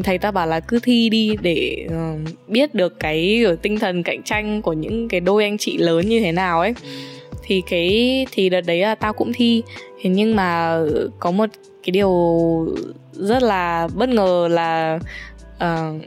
thầy 0.03 0.17
ta 0.17 0.31
bảo 0.31 0.47
là 0.47 0.59
cứ 0.59 0.79
thi 0.83 1.09
đi 1.09 1.35
để 1.41 1.87
ờ, 1.89 2.13
biết 2.47 2.75
được 2.75 2.99
cái 2.99 3.45
tinh 3.61 3.79
thần 3.79 4.03
cạnh 4.03 4.23
tranh 4.23 4.61
của 4.61 4.73
những 4.73 5.07
cái 5.07 5.19
đôi 5.19 5.43
anh 5.43 5.57
chị 5.57 5.77
lớn 5.77 6.09
như 6.09 6.19
thế 6.19 6.31
nào 6.31 6.59
ấy 6.59 6.73
thì 7.49 7.61
cái 7.61 8.25
thì 8.31 8.49
đợt 8.49 8.61
đấy 8.61 8.79
là 8.79 8.95
tao 8.95 9.13
cũng 9.13 9.33
thi. 9.33 9.63
Thế 10.01 10.09
nhưng 10.09 10.35
mà 10.35 10.79
có 11.19 11.31
một 11.31 11.49
cái 11.83 11.91
điều 11.91 12.13
rất 13.11 13.43
là 13.43 13.87
bất 13.95 14.09
ngờ 14.09 14.47
là 14.51 14.99
uh, 15.55 16.01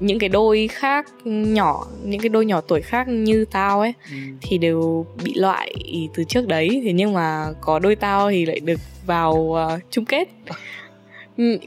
những 0.00 0.18
cái 0.18 0.28
đôi 0.28 0.68
khác 0.72 1.06
nhỏ 1.24 1.86
những 2.04 2.20
cái 2.20 2.28
đôi 2.28 2.46
nhỏ 2.46 2.60
tuổi 2.60 2.82
khác 2.82 3.08
như 3.08 3.44
tao 3.50 3.80
ấy 3.80 3.92
ừ. 4.10 4.16
thì 4.42 4.58
đều 4.58 5.06
bị 5.24 5.34
loại 5.34 5.74
từ 6.14 6.24
trước 6.24 6.48
đấy. 6.48 6.80
Thế 6.84 6.92
nhưng 6.92 7.12
mà 7.12 7.46
có 7.60 7.78
đôi 7.78 7.96
tao 7.96 8.30
thì 8.30 8.46
lại 8.46 8.60
được 8.60 8.80
vào 9.06 9.32
uh, 9.34 9.82
chung 9.90 10.04
kết 10.04 10.28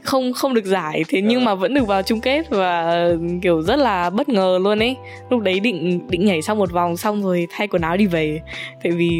không 0.02 0.32
không 0.32 0.54
được 0.54 0.64
giải 0.64 1.04
thế 1.08 1.20
nhưng 1.20 1.44
mà 1.44 1.54
vẫn 1.54 1.74
được 1.74 1.86
vào 1.86 2.02
chung 2.02 2.20
kết 2.20 2.50
và 2.50 3.04
kiểu 3.42 3.62
rất 3.62 3.76
là 3.76 4.10
bất 4.10 4.28
ngờ 4.28 4.58
luôn 4.62 4.78
ấy. 4.78 4.96
Lúc 5.30 5.40
đấy 5.40 5.60
định 5.60 6.00
định 6.08 6.24
nhảy 6.26 6.42
sau 6.42 6.56
một 6.56 6.72
vòng 6.72 6.96
xong 6.96 7.22
rồi 7.22 7.46
thay 7.50 7.68
quần 7.68 7.82
áo 7.82 7.96
đi 7.96 8.06
về. 8.06 8.40
Tại 8.82 8.92
vì 8.92 9.10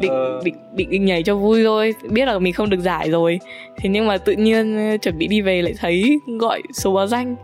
định 0.00 0.12
ờ. 0.12 0.42
định 0.44 0.56
định 0.72 1.04
nhảy 1.04 1.22
cho 1.22 1.36
vui 1.36 1.64
thôi 1.64 1.94
biết 2.10 2.26
là 2.26 2.38
mình 2.38 2.52
không 2.52 2.70
được 2.70 2.80
giải 2.80 3.10
rồi. 3.10 3.40
Thế 3.76 3.88
nhưng 3.88 4.06
mà 4.06 4.18
tự 4.18 4.32
nhiên 4.32 4.90
ờ, 4.90 4.96
chuẩn 4.96 5.18
bị 5.18 5.26
đi 5.26 5.40
về 5.40 5.62
lại 5.62 5.74
thấy 5.78 6.18
gọi 6.40 6.62
số 6.72 6.94
báo 6.94 7.06
danh. 7.06 7.36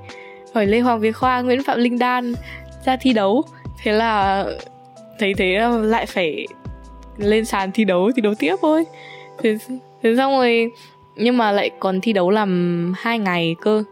Hỏi 0.55 0.67
lê 0.67 0.81
hoàng 0.81 1.01
việt 1.01 1.13
khoa 1.13 1.41
nguyễn 1.41 1.63
phạm 1.63 1.79
linh 1.79 1.99
đan 1.99 2.35
ra 2.87 2.97
thi 2.97 3.13
đấu. 3.13 3.43
Thế 3.83 3.93
là 3.93 4.45
thấy 5.19 5.35
thế 5.35 5.59
lại 5.83 6.07
phải 6.07 6.47
lên 7.17 7.45
sàn 7.45 7.73
thi 7.73 7.85
đấu 7.85 8.11
thi 8.17 8.23
đấu 8.23 8.35
tiếp 8.39 8.57
thôi. 8.63 8.85
Thế, 9.43 9.57
thế 10.03 10.15
xong 10.17 10.33
rồi 10.33 10.71
nhưng 11.17 11.37
mà 11.37 11.53
lại 11.53 11.71
còn 11.81 12.01
thi 12.01 12.13
đấu 12.13 12.31
làm 12.31 12.93
hai 12.97 13.19
ngày 13.19 13.57
cơ. 13.61 13.85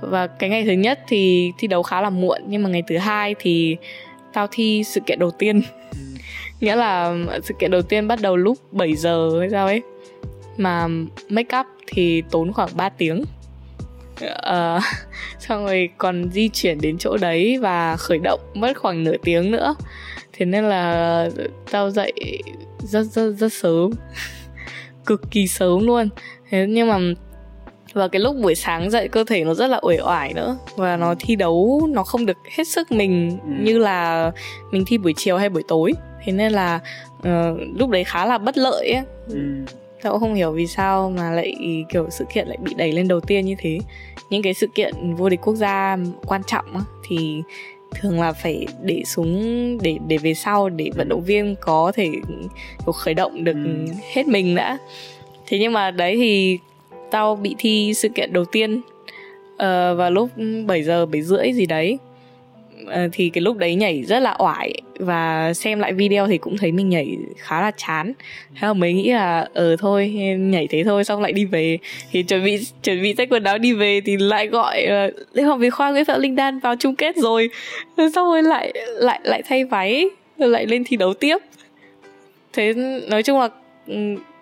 Và 0.00 0.26
cái 0.26 0.50
ngày 0.50 0.64
thứ 0.64 0.72
nhất 0.72 1.00
thì 1.08 1.52
thi 1.58 1.68
đấu 1.68 1.82
khá 1.82 2.00
là 2.00 2.10
muộn 2.10 2.42
nhưng 2.48 2.62
mà 2.62 2.70
ngày 2.70 2.82
thứ 2.88 2.98
hai 2.98 3.34
thì 3.38 3.76
tao 4.32 4.46
thi 4.50 4.84
sự 4.84 5.00
kiện 5.06 5.18
đầu 5.18 5.30
tiên. 5.30 5.62
Nghĩa 6.60 6.76
là 6.76 7.14
sự 7.42 7.54
kiện 7.58 7.70
đầu 7.70 7.82
tiên 7.82 8.08
bắt 8.08 8.20
đầu 8.22 8.36
lúc 8.36 8.58
7 8.72 8.96
giờ 8.96 9.40
hay 9.40 9.50
sao 9.50 9.66
ấy. 9.66 9.82
Mà 10.56 10.88
make 11.28 11.58
up 11.58 11.66
thì 11.86 12.22
tốn 12.30 12.52
khoảng 12.52 12.68
3 12.76 12.88
tiếng. 12.88 13.24
Uh, 14.24 14.82
xong 15.38 15.64
rồi 15.66 15.88
còn 15.98 16.30
di 16.30 16.48
chuyển 16.48 16.80
đến 16.80 16.98
chỗ 16.98 17.16
đấy 17.16 17.58
và 17.60 17.96
khởi 17.96 18.18
động 18.18 18.40
mất 18.54 18.78
khoảng 18.78 19.04
nửa 19.04 19.16
tiếng 19.22 19.50
nữa. 19.50 19.74
Thế 20.32 20.46
nên 20.46 20.64
là 20.64 21.28
tao 21.70 21.90
dậy 21.90 22.12
rất 22.78 23.04
rất 23.04 23.30
rất 23.30 23.52
sớm 23.52 23.90
cực 25.06 25.30
kỳ 25.30 25.46
sớm 25.46 25.86
luôn. 25.86 26.08
Thế 26.50 26.66
nhưng 26.68 26.88
mà 26.88 26.98
và 27.92 28.08
cái 28.08 28.20
lúc 28.20 28.36
buổi 28.42 28.54
sáng 28.54 28.90
dậy 28.90 29.08
cơ 29.08 29.24
thể 29.24 29.44
nó 29.44 29.54
rất 29.54 29.66
là 29.66 29.80
uể 29.82 29.98
oải 30.06 30.34
nữa. 30.34 30.56
Và 30.76 30.96
nó 30.96 31.14
thi 31.18 31.36
đấu 31.36 31.88
nó 31.92 32.02
không 32.04 32.26
được 32.26 32.36
hết 32.56 32.68
sức 32.68 32.92
mình 32.92 33.38
ừ. 33.44 33.50
như 33.62 33.78
là 33.78 34.30
mình 34.70 34.84
thi 34.86 34.98
buổi 34.98 35.14
chiều 35.16 35.38
hay 35.38 35.48
buổi 35.48 35.62
tối. 35.68 35.92
Thế 36.24 36.32
nên 36.32 36.52
là 36.52 36.80
uh, 37.18 37.60
lúc 37.76 37.90
đấy 37.90 38.04
khá 38.04 38.26
là 38.26 38.38
bất 38.38 38.58
lợi 38.58 38.92
ấy. 38.92 39.02
Ừ. 39.28 39.40
tao 40.02 40.12
cũng 40.12 40.20
không 40.20 40.34
hiểu 40.34 40.52
vì 40.52 40.66
sao 40.66 41.10
mà 41.10 41.30
lại 41.30 41.54
kiểu 41.92 42.06
sự 42.10 42.24
kiện 42.34 42.48
lại 42.48 42.56
bị 42.60 42.74
đẩy 42.74 42.92
lên 42.92 43.08
đầu 43.08 43.20
tiên 43.20 43.44
như 43.44 43.54
thế. 43.58 43.78
Những 44.30 44.42
cái 44.42 44.54
sự 44.54 44.66
kiện 44.74 45.14
vô 45.14 45.28
địch 45.28 45.40
quốc 45.42 45.54
gia 45.54 45.96
quan 46.26 46.42
trọng 46.46 46.66
thì 47.08 47.42
thường 47.94 48.20
là 48.20 48.32
phải 48.32 48.66
để 48.82 49.02
xuống 49.06 49.78
để 49.82 49.98
để 50.08 50.18
về 50.18 50.34
sau 50.34 50.68
để 50.68 50.90
vận 50.96 51.08
động 51.08 51.24
viên 51.24 51.54
có 51.60 51.92
thể 51.94 52.10
khởi 52.94 53.14
động 53.14 53.44
được 53.44 53.56
ừ. 53.64 53.94
hết 54.12 54.26
mình 54.26 54.54
đã 54.54 54.78
thế 55.46 55.58
nhưng 55.58 55.72
mà 55.72 55.90
đấy 55.90 56.16
thì 56.16 56.58
tao 57.10 57.36
bị 57.36 57.54
thi 57.58 57.94
sự 57.94 58.08
kiện 58.08 58.32
đầu 58.32 58.44
tiên 58.44 58.80
uh, 59.54 59.58
vào 59.96 60.10
lúc 60.10 60.30
7 60.66 60.82
giờ 60.82 61.06
7 61.06 61.22
rưỡi 61.22 61.52
gì 61.52 61.66
đấy 61.66 61.98
Ờ, 62.86 63.08
thì 63.12 63.30
cái 63.30 63.42
lúc 63.42 63.56
đấy 63.56 63.74
nhảy 63.74 64.02
rất 64.02 64.18
là 64.18 64.36
oải 64.38 64.72
và 64.98 65.52
xem 65.54 65.80
lại 65.80 65.92
video 65.92 66.26
thì 66.26 66.38
cũng 66.38 66.56
thấy 66.58 66.72
mình 66.72 66.88
nhảy 66.88 67.16
khá 67.36 67.60
là 67.60 67.70
chán. 67.76 68.12
Thế 68.54 68.68
là 68.68 68.72
mới 68.72 68.92
nghĩ 68.92 69.12
là 69.12 69.48
ờ 69.54 69.76
thôi 69.76 70.08
nhảy 70.38 70.66
thế 70.66 70.84
thôi 70.84 71.04
xong 71.04 71.22
lại 71.22 71.32
đi 71.32 71.44
về. 71.44 71.78
Thì 72.12 72.22
chuẩn 72.22 72.44
bị 72.44 72.58
chuẩn 72.82 73.02
bị 73.02 73.14
xách 73.18 73.28
quần 73.30 73.44
áo 73.44 73.58
đi 73.58 73.72
về 73.72 74.00
thì 74.04 74.16
lại 74.16 74.46
gọi 74.46 74.84
uh, 74.84 75.14
lê 75.32 75.42
hoàng 75.42 75.70
khoa 75.70 75.90
nguyễn 75.90 76.04
phạm 76.04 76.20
linh 76.20 76.36
đan 76.36 76.58
vào 76.58 76.76
chung 76.76 76.94
kết 76.94 77.16
rồi. 77.16 77.50
Xong 77.96 78.26
rồi 78.26 78.42
lại 78.42 78.72
lại 78.86 79.20
lại 79.24 79.42
thay 79.48 79.64
váy 79.64 80.04
lại 80.36 80.66
lên 80.66 80.84
thi 80.84 80.96
đấu 80.96 81.14
tiếp. 81.14 81.38
Thế 82.52 82.74
nói 83.08 83.22
chung 83.22 83.40
là 83.40 83.48
ừ, 83.86 83.96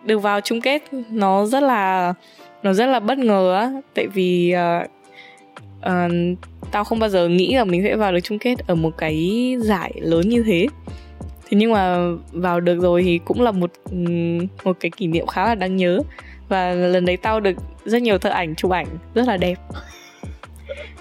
được 0.05 0.19
vào 0.19 0.41
chung 0.41 0.61
kết 0.61 0.83
nó 1.11 1.47
rất 1.47 1.63
là 1.63 2.15
nó 2.63 2.73
rất 2.73 2.87
là 2.87 3.01
bất 3.01 3.19
ngờ 3.19 3.57
á. 3.61 3.71
Tại 3.95 4.07
vì 4.07 4.55
uh, 4.55 4.91
uh, 5.87 6.39
tao 6.73 6.85
không 6.85 6.99
bao 6.99 7.11
giờ 7.11 7.29
nghĩ 7.29 7.55
là 7.55 7.65
mình 7.65 7.83
sẽ 7.85 7.97
vào 7.97 8.13
được 8.13 8.21
chung 8.21 8.39
kết 8.39 8.59
ở 8.67 8.75
một 8.75 8.97
cái 8.99 9.57
giải 9.61 9.93
lớn 10.01 10.29
như 10.29 10.43
thế. 10.43 10.67
Thế 11.51 11.59
nhưng 11.59 11.73
mà 11.73 11.99
vào 12.33 12.61
được 12.61 12.81
rồi 12.81 13.03
thì 13.03 13.19
cũng 13.25 13.41
là 13.41 13.51
một 13.51 13.71
một 14.65 14.77
cái 14.81 14.91
kỷ 14.97 15.07
niệm 15.07 15.27
khá 15.27 15.47
là 15.47 15.55
đáng 15.55 15.77
nhớ. 15.77 16.01
Và 16.49 16.73
lần 16.73 17.05
đấy 17.05 17.17
tao 17.17 17.41
được 17.41 17.57
rất 17.85 18.03
nhiều 18.03 18.19
thợ 18.19 18.31
ảnh 18.31 18.55
chụp 18.55 18.71
ảnh 18.71 18.87
rất 19.15 19.27
là 19.27 19.37
đẹp. 19.37 19.57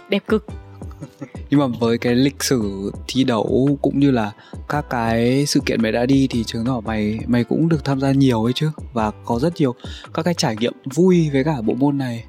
Đẹp 0.09 0.23
cực. 0.27 0.45
Nhưng 1.49 1.59
mà 1.59 1.67
với 1.79 1.97
cái 1.97 2.15
lịch 2.15 2.43
sử 2.43 2.91
thi 3.07 3.23
đấu 3.23 3.77
cũng 3.81 3.99
như 3.99 4.11
là 4.11 4.31
các 4.69 4.85
cái 4.89 5.45
sự 5.45 5.59
kiện 5.65 5.81
mày 5.81 5.91
đã 5.91 6.05
đi 6.05 6.27
thì 6.29 6.43
chứng 6.43 6.65
tỏ 6.65 6.81
mày 6.85 7.19
mày 7.27 7.43
cũng 7.43 7.69
được 7.69 7.85
tham 7.85 7.99
gia 7.99 8.11
nhiều 8.11 8.43
ấy 8.43 8.53
chứ. 8.53 8.71
Và 8.93 9.11
có 9.25 9.39
rất 9.39 9.53
nhiều 9.59 9.75
các 10.13 10.23
cái 10.23 10.33
trải 10.33 10.55
nghiệm 10.59 10.73
vui 10.93 11.29
với 11.33 11.43
cả 11.43 11.61
bộ 11.61 11.73
môn 11.73 11.97
này. 11.97 12.23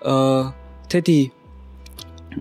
Ờ, 0.00 0.44
thế 0.90 1.00
thì 1.00 1.28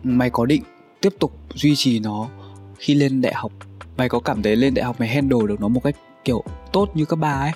mày 0.03 0.29
có 0.29 0.45
định 0.45 0.63
tiếp 1.01 1.13
tục 1.19 1.31
duy 1.53 1.75
trì 1.75 1.99
nó 1.99 2.29
khi 2.77 2.93
lên 2.93 3.21
đại 3.21 3.33
học? 3.33 3.51
Mày 3.97 4.09
có 4.09 4.19
cảm 4.19 4.43
thấy 4.43 4.55
lên 4.55 4.73
đại 4.73 4.85
học 4.85 4.99
mày 4.99 5.09
handle 5.09 5.39
được 5.47 5.61
nó 5.61 5.67
một 5.67 5.83
cách, 5.83 5.95
kiểu, 6.25 6.43
tốt 6.73 6.89
như 6.93 7.05
các 7.05 7.15
ba 7.15 7.31
ấy? 7.31 7.51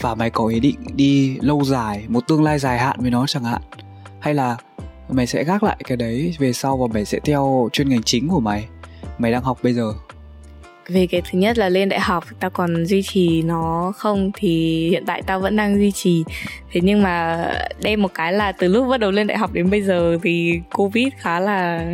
Và 0.00 0.14
mày 0.14 0.30
có 0.30 0.46
ý 0.46 0.60
định 0.60 0.76
đi 0.94 1.38
lâu 1.40 1.64
dài, 1.64 2.04
một 2.08 2.28
tương 2.28 2.42
lai 2.42 2.58
dài 2.58 2.78
hạn 2.78 2.96
với 3.00 3.10
nó 3.10 3.26
chẳng 3.26 3.44
hạn? 3.44 3.62
Hay 4.20 4.34
là 4.34 4.56
mày 5.08 5.26
sẽ 5.26 5.44
gác 5.44 5.62
lại 5.62 5.76
cái 5.84 5.96
đấy 5.96 6.34
về 6.38 6.52
sau 6.52 6.76
và 6.76 6.86
mày 6.94 7.04
sẽ 7.04 7.20
theo 7.24 7.68
chuyên 7.72 7.88
ngành 7.88 8.02
chính 8.02 8.28
của 8.28 8.40
mày? 8.40 8.68
Mày 9.18 9.32
đang 9.32 9.42
học 9.42 9.58
bây 9.62 9.72
giờ 9.72 9.92
về 10.88 11.06
cái 11.06 11.22
thứ 11.30 11.38
nhất 11.38 11.58
là 11.58 11.68
lên 11.68 11.88
đại 11.88 12.00
học 12.00 12.24
tao 12.40 12.50
còn 12.50 12.86
duy 12.86 13.02
trì 13.02 13.42
nó 13.42 13.92
không 13.96 14.30
thì 14.34 14.88
hiện 14.90 15.04
tại 15.06 15.22
tao 15.26 15.40
vẫn 15.40 15.56
đang 15.56 15.78
duy 15.78 15.92
trì. 15.92 16.24
Thế 16.72 16.80
nhưng 16.84 17.02
mà 17.02 17.44
đem 17.82 18.02
một 18.02 18.14
cái 18.14 18.32
là 18.32 18.52
từ 18.52 18.68
lúc 18.68 18.86
bắt 18.90 19.00
đầu 19.00 19.10
lên 19.10 19.26
đại 19.26 19.38
học 19.38 19.52
đến 19.52 19.70
bây 19.70 19.82
giờ 19.82 20.18
thì 20.22 20.60
covid 20.74 21.08
khá 21.18 21.40
là 21.40 21.86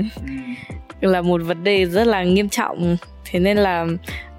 là 1.01 1.21
một 1.21 1.41
vấn 1.45 1.65
đề 1.65 1.87
rất 1.87 2.07
là 2.07 2.23
nghiêm 2.23 2.49
trọng. 2.49 2.97
Thế 3.25 3.39
nên 3.39 3.57
là 3.57 3.87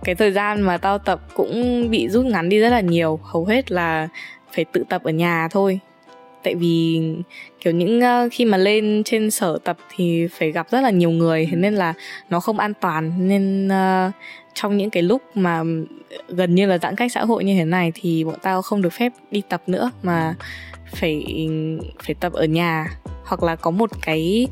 cái 0.04 0.16
thời 0.16 0.32
gian 0.32 0.62
mà 0.62 0.78
tao 0.78 0.98
tập 0.98 1.22
cũng 1.34 1.88
bị 1.90 2.10
rút 2.10 2.26
ngắn 2.26 2.50
đi 2.50 2.60
rất 2.60 2.70
là 2.70 2.82
nhiều. 2.82 3.20
Hầu 3.24 3.46
hết 3.46 3.72
là 3.72 4.08
phải 4.56 4.66
tự 4.66 4.84
tập 4.90 5.04
ở 5.04 5.12
nhà 5.12 5.48
thôi. 5.52 5.80
Tại 6.44 6.56
vì 6.56 7.02
kiểu 7.62 7.74
những 7.74 8.00
uh, 8.00 8.32
khi 8.32 8.46
mà 8.46 8.58
lên 8.58 9.02
trên 9.06 9.32
sở 9.32 9.58
tập 9.64 9.78
thì 9.96 10.28
phải 10.28 10.52
gặp 10.52 10.68
rất 10.72 10.82
là 10.82 10.90
nhiều 10.90 11.10
người 11.10 11.48
thế 11.52 11.58
nên 11.58 11.76
là 11.76 11.94
nó 12.30 12.40
không 12.40 12.60
an 12.60 12.74
toàn. 12.82 13.28
Nên 13.28 13.68
uh, 13.68 14.14
trong 14.54 14.78
những 14.78 14.90
cái 14.90 15.04
lúc 15.04 15.22
mà 15.36 15.64
gần 16.28 16.56
như 16.56 16.66
là 16.66 16.78
giãn 16.78 16.96
cách 16.96 17.12
xã 17.12 17.26
hội 17.26 17.44
như 17.44 17.54
thế 17.56 17.66
này 17.66 17.92
thì 17.96 18.24
bọn 18.24 18.36
tao 18.42 18.62
không 18.62 18.82
được 18.82 18.94
phép 18.94 19.14
đi 19.32 19.42
tập 19.50 19.64
nữa 19.68 19.92
mà 20.04 20.36
phải 20.96 21.48
phải 22.04 22.16
tập 22.20 22.34
ở 22.34 22.46
nhà. 22.46 22.88
Hoặc 23.26 23.44
là 23.44 23.56
có 23.56 23.72
một 23.72 23.90
cái 24.02 24.48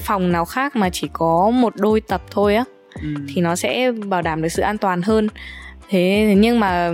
phòng 0.00 0.32
nào 0.32 0.44
khác 0.44 0.76
mà 0.76 0.90
chỉ 0.90 1.08
có 1.12 1.50
một 1.50 1.76
đôi 1.76 2.00
tập 2.00 2.22
thôi 2.30 2.54
á 2.54 2.64
ừ. 3.02 3.08
thì 3.34 3.40
nó 3.40 3.56
sẽ 3.56 3.92
bảo 3.92 4.22
đảm 4.22 4.42
được 4.42 4.48
sự 4.48 4.62
an 4.62 4.78
toàn 4.78 5.02
hơn. 5.02 5.28
Thế 5.88 6.34
nhưng 6.36 6.60
mà 6.60 6.92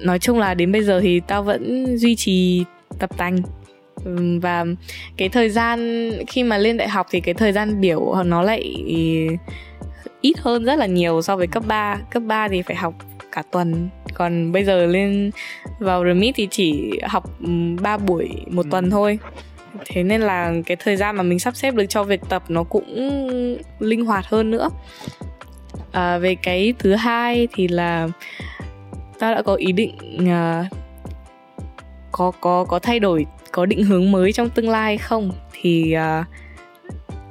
nói 0.00 0.18
chung 0.18 0.38
là 0.38 0.54
đến 0.54 0.72
bây 0.72 0.82
giờ 0.82 1.00
thì 1.00 1.20
tao 1.20 1.42
vẫn 1.42 1.96
duy 1.96 2.16
trì 2.16 2.64
tập 2.98 3.10
tành. 3.16 3.42
Và 4.40 4.64
cái 5.16 5.28
thời 5.28 5.50
gian 5.50 6.10
khi 6.28 6.42
mà 6.42 6.58
lên 6.58 6.76
đại 6.76 6.88
học 6.88 7.06
thì 7.10 7.20
cái 7.20 7.34
thời 7.34 7.52
gian 7.52 7.80
biểu 7.80 8.14
nó 8.24 8.42
lại 8.42 8.74
ít 10.24 10.38
hơn 10.38 10.64
rất 10.64 10.78
là 10.78 10.86
nhiều 10.86 11.22
so 11.22 11.36
với 11.36 11.46
cấp 11.46 11.62
3 11.66 11.98
cấp 12.10 12.22
3 12.26 12.48
thì 12.48 12.62
phải 12.62 12.76
học 12.76 12.94
cả 13.32 13.42
tuần. 13.50 13.88
Còn 14.14 14.52
bây 14.52 14.64
giờ 14.64 14.86
lên 14.86 15.30
vào 15.78 16.04
remit 16.04 16.34
thì 16.36 16.48
chỉ 16.50 17.00
học 17.02 17.30
3 17.80 17.96
buổi 17.96 18.30
một 18.50 18.66
tuần 18.70 18.90
thôi. 18.90 19.18
Thế 19.86 20.02
nên 20.02 20.20
là 20.20 20.52
cái 20.66 20.76
thời 20.76 20.96
gian 20.96 21.16
mà 21.16 21.22
mình 21.22 21.38
sắp 21.38 21.56
xếp 21.56 21.74
được 21.74 21.86
cho 21.88 22.04
việc 22.04 22.20
tập 22.28 22.42
nó 22.48 22.62
cũng 22.62 22.84
linh 23.78 24.04
hoạt 24.04 24.26
hơn 24.26 24.50
nữa. 24.50 24.68
À, 25.92 26.18
về 26.18 26.34
cái 26.34 26.74
thứ 26.78 26.94
hai 26.94 27.48
thì 27.52 27.68
là 27.68 28.08
ta 29.18 29.34
đã 29.34 29.42
có 29.42 29.54
ý 29.54 29.72
định 29.72 29.96
uh, 30.22 30.66
có 32.12 32.32
có 32.40 32.64
có 32.64 32.78
thay 32.78 32.98
đổi 33.00 33.26
có 33.52 33.66
định 33.66 33.84
hướng 33.84 34.12
mới 34.12 34.32
trong 34.32 34.50
tương 34.50 34.68
lai 34.68 34.98
không? 34.98 35.30
Thì 35.52 35.96
uh, 36.20 36.26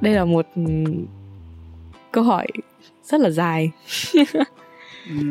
đây 0.00 0.14
là 0.14 0.24
một 0.24 0.46
câu 2.12 2.24
hỏi 2.24 2.46
rất 3.04 3.20
là 3.20 3.30
dài. 3.30 3.70
Ừ. 4.14 4.20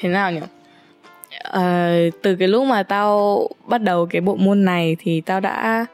thế 0.00 0.08
nào 0.08 0.32
nhỉ? 0.32 0.40
Uh, 1.48 2.22
từ 2.22 2.36
cái 2.36 2.48
lúc 2.48 2.66
mà 2.66 2.82
tao 2.82 3.48
bắt 3.66 3.82
đầu 3.82 4.06
cái 4.06 4.20
bộ 4.20 4.36
môn 4.36 4.64
này 4.64 4.96
thì 4.98 5.20
tao 5.20 5.40
đã 5.40 5.86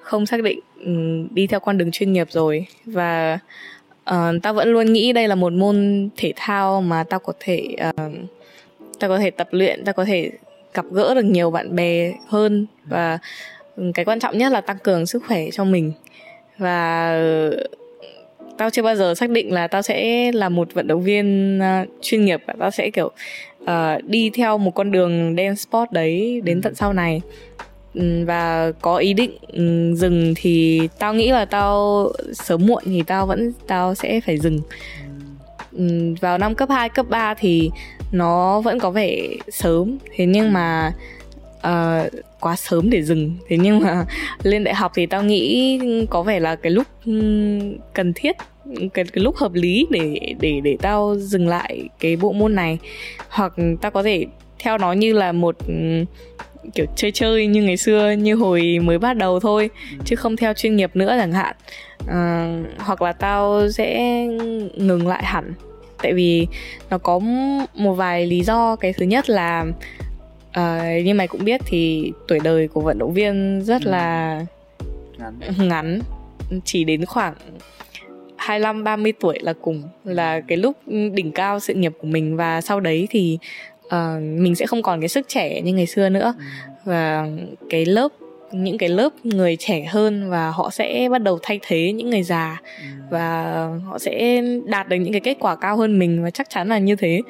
không 0.00 0.26
xác 0.26 0.42
định 0.42 0.60
um, 0.84 1.28
đi 1.34 1.46
theo 1.46 1.60
con 1.60 1.78
đường 1.78 1.90
chuyên 1.90 2.12
nghiệp 2.12 2.28
rồi. 2.30 2.66
Và 2.84 3.38
uh, 4.10 4.42
tao 4.42 4.54
vẫn 4.54 4.72
luôn 4.72 4.92
nghĩ 4.92 5.12
đây 5.12 5.28
là 5.28 5.34
một 5.34 5.52
môn 5.52 6.08
thể 6.16 6.32
thao 6.36 6.80
mà 6.80 7.04
tao 7.04 7.20
có 7.20 7.32
thể 7.40 7.76
uh, 7.88 8.12
tao 9.00 9.10
có 9.10 9.18
thể 9.18 9.30
tập 9.30 9.48
luyện 9.50 9.84
tao 9.84 9.92
có 9.92 10.04
thể 10.04 10.30
gặp 10.74 10.84
gỡ 10.90 11.14
được 11.14 11.24
nhiều 11.24 11.50
bạn 11.50 11.76
bè 11.76 12.12
hơn. 12.28 12.66
Và 12.84 13.18
ừ, 13.76 13.90
cái 13.94 14.04
quan 14.04 14.20
trọng 14.20 14.38
nhất 14.38 14.52
là 14.52 14.60
tăng 14.60 14.78
cường 14.78 15.06
sức 15.06 15.22
khỏe 15.26 15.50
cho 15.52 15.64
mình. 15.64 15.92
Và 16.58 17.12
tao 18.58 18.70
chưa 18.70 18.82
bao 18.82 18.96
giờ 18.96 19.14
xác 19.14 19.30
định 19.30 19.52
là 19.52 19.66
tao 19.66 19.82
sẽ 19.82 20.30
là 20.32 20.48
một 20.48 20.74
vận 20.74 20.86
động 20.86 21.02
viên 21.02 21.58
uh, 21.58 21.88
chuyên 22.02 22.24
nghiệp 22.24 22.42
và 22.46 22.54
tao 22.58 22.70
sẽ 22.70 22.90
kiểu 22.90 23.10
uh, 23.62 23.68
đi 24.04 24.30
theo 24.30 24.58
một 24.58 24.70
con 24.70 24.90
đường 24.90 25.34
dance 25.36 25.54
sport 25.54 25.92
đấy 25.92 26.40
đến 26.44 26.62
tận 26.62 26.74
sau 26.74 26.92
này. 26.92 27.20
Và 28.26 28.72
có 28.80 28.96
ý 28.96 29.14
định 29.14 29.38
dừng 29.96 30.34
thì 30.36 30.88
tao 30.98 31.14
nghĩ 31.14 31.30
là 31.30 31.44
tao 31.44 32.06
sớm 32.32 32.66
muộn 32.66 32.82
thì 32.86 33.02
tao 33.06 33.26
vẫn 33.26 33.52
tao 33.66 33.94
sẽ 33.94 34.20
phải 34.20 34.38
dừng. 34.38 34.60
Vào 36.20 36.38
năm 36.38 36.54
cấp 36.54 36.68
2, 36.70 36.88
cấp 36.88 37.06
3 37.08 37.34
thì 37.34 37.70
nó 38.12 38.60
vẫn 38.60 38.78
có 38.78 38.90
vẻ 38.90 39.26
sớm. 39.48 39.98
Thế 40.14 40.26
nhưng 40.26 40.52
mà 40.52 40.92
uh, 41.58 42.12
quá 42.46 42.56
sớm 42.56 42.90
để 42.90 43.02
dừng. 43.02 43.36
Thế 43.48 43.56
nhưng 43.60 43.80
mà 43.80 44.04
lên 44.42 44.64
đại 44.64 44.74
học 44.74 44.92
thì 44.94 45.06
tao 45.06 45.22
nghĩ 45.22 45.80
có 46.10 46.22
vẻ 46.22 46.40
là 46.40 46.56
cái 46.56 46.72
lúc 46.72 46.86
ừ, 47.06 47.12
cần 47.94 48.12
thiết 48.14 48.36
cái, 48.94 49.04
cái 49.04 49.24
lúc 49.24 49.36
hợp 49.36 49.54
lý 49.54 49.86
để 49.90 50.20
để 50.40 50.60
để 50.64 50.76
tao 50.82 51.16
dừng 51.18 51.48
lại 51.48 51.88
cái 52.00 52.16
bộ 52.16 52.32
môn 52.32 52.54
này. 52.54 52.78
Hoặc 53.28 53.54
tao 53.80 53.90
có 53.90 54.02
thể 54.02 54.26
theo 54.58 54.78
nó 54.78 54.92
như 54.92 55.12
là 55.12 55.32
một 55.32 55.56
ừ, 55.68 56.04
kiểu 56.74 56.86
chơi 56.96 57.12
chơi 57.12 57.46
như 57.46 57.62
ngày 57.62 57.76
xưa 57.76 58.10
như 58.10 58.34
hồi 58.34 58.78
mới 58.82 58.98
bắt 58.98 59.16
đầu 59.16 59.40
thôi 59.40 59.70
chứ 60.04 60.16
không 60.16 60.36
theo 60.36 60.52
chuyên 60.54 60.76
nghiệp 60.76 60.90
nữa 60.94 61.16
chẳng 61.18 61.32
hạn. 61.32 61.56
À, 62.08 62.56
hoặc 62.78 63.02
là 63.02 63.12
tao 63.12 63.70
sẽ 63.70 64.00
ngừng 64.76 65.08
lại 65.08 65.24
hẳn. 65.24 65.54
Tại 66.02 66.12
vì 66.12 66.46
nó 66.90 66.98
có 66.98 67.18
một 67.74 67.94
vài 67.94 68.26
lý 68.26 68.42
do. 68.42 68.76
Cái 68.76 68.92
thứ 68.92 69.06
nhất 69.06 69.30
là 69.30 69.64
uh, 70.60 71.04
như 71.04 71.14
mày 71.14 71.28
cũng 71.28 71.44
biết 71.44 71.60
thì 71.66 72.12
tuổi 72.28 72.38
đời 72.44 72.68
của 72.68 72.80
vận 72.80 72.98
động 72.98 73.12
viên 73.12 73.62
rất 73.64 73.82
ừ. 73.84 73.90
là 73.90 74.40
ngắn. 75.18 75.68
ngắn 75.68 76.00
chỉ 76.64 76.84
đến 76.84 77.04
khoảng 77.04 77.34
25 78.36 78.84
30 78.84 79.12
tuổi 79.20 79.38
là 79.42 79.52
cùng 79.52 79.82
là 80.04 80.40
cái 80.40 80.58
lúc 80.58 80.76
đỉnh 81.12 81.32
cao 81.34 81.60
sự 81.60 81.74
nghiệp 81.74 81.92
của 82.00 82.06
mình 82.06 82.36
và 82.36 82.60
sau 82.60 82.80
đấy 82.80 83.08
thì 83.10 83.38
uh, 83.86 83.92
mình 84.20 84.54
sẽ 84.54 84.66
không 84.66 84.82
còn 84.82 85.00
cái 85.00 85.08
sức 85.08 85.28
trẻ 85.28 85.60
như 85.60 85.74
ngày 85.74 85.86
xưa 85.86 86.08
nữa 86.08 86.34
ừ. 86.38 86.42
và 86.84 87.26
cái 87.70 87.84
lớp 87.84 88.08
những 88.52 88.78
cái 88.78 88.88
lớp 88.88 89.08
người 89.24 89.56
trẻ 89.56 89.84
hơn 89.84 90.30
và 90.30 90.50
họ 90.50 90.70
sẽ 90.70 91.08
bắt 91.10 91.22
đầu 91.22 91.38
thay 91.42 91.60
thế 91.62 91.92
những 91.92 92.10
người 92.10 92.22
già 92.22 92.60
ừ. 92.78 92.84
và 93.10 93.54
họ 93.86 93.98
sẽ 93.98 94.42
đạt 94.64 94.88
được 94.88 94.96
những 94.96 95.12
cái 95.12 95.20
kết 95.20 95.36
quả 95.40 95.56
cao 95.56 95.76
hơn 95.76 95.98
mình 95.98 96.24
và 96.24 96.30
chắc 96.30 96.50
chắn 96.50 96.68
là 96.68 96.78
như 96.78 96.96
thế 96.96 97.20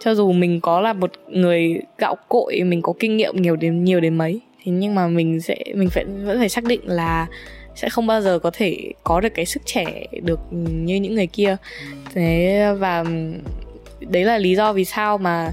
cho 0.00 0.14
dù 0.14 0.32
mình 0.32 0.60
có 0.60 0.80
là 0.80 0.92
một 0.92 1.12
người 1.28 1.80
gạo 1.98 2.16
cội 2.28 2.62
mình 2.62 2.82
có 2.82 2.92
kinh 2.98 3.16
nghiệm 3.16 3.42
nhiều 3.42 3.56
đến 3.56 3.84
nhiều 3.84 4.00
đến 4.00 4.18
mấy 4.18 4.40
thì 4.62 4.72
nhưng 4.72 4.94
mà 4.94 5.08
mình 5.08 5.40
sẽ 5.40 5.56
mình 5.74 5.90
phải 5.90 6.04
vẫn 6.04 6.38
phải 6.38 6.48
xác 6.48 6.64
định 6.64 6.80
là 6.84 7.26
sẽ 7.74 7.88
không 7.88 8.06
bao 8.06 8.20
giờ 8.20 8.38
có 8.38 8.50
thể 8.54 8.92
có 9.04 9.20
được 9.20 9.34
cái 9.34 9.46
sức 9.46 9.62
trẻ 9.66 10.06
được 10.22 10.40
như 10.52 10.96
những 10.96 11.14
người 11.14 11.26
kia 11.26 11.56
ừ. 11.90 11.96
thế 12.14 12.66
và 12.78 13.04
đấy 14.00 14.24
là 14.24 14.38
lý 14.38 14.54
do 14.54 14.72
vì 14.72 14.84
sao 14.84 15.18
mà 15.18 15.52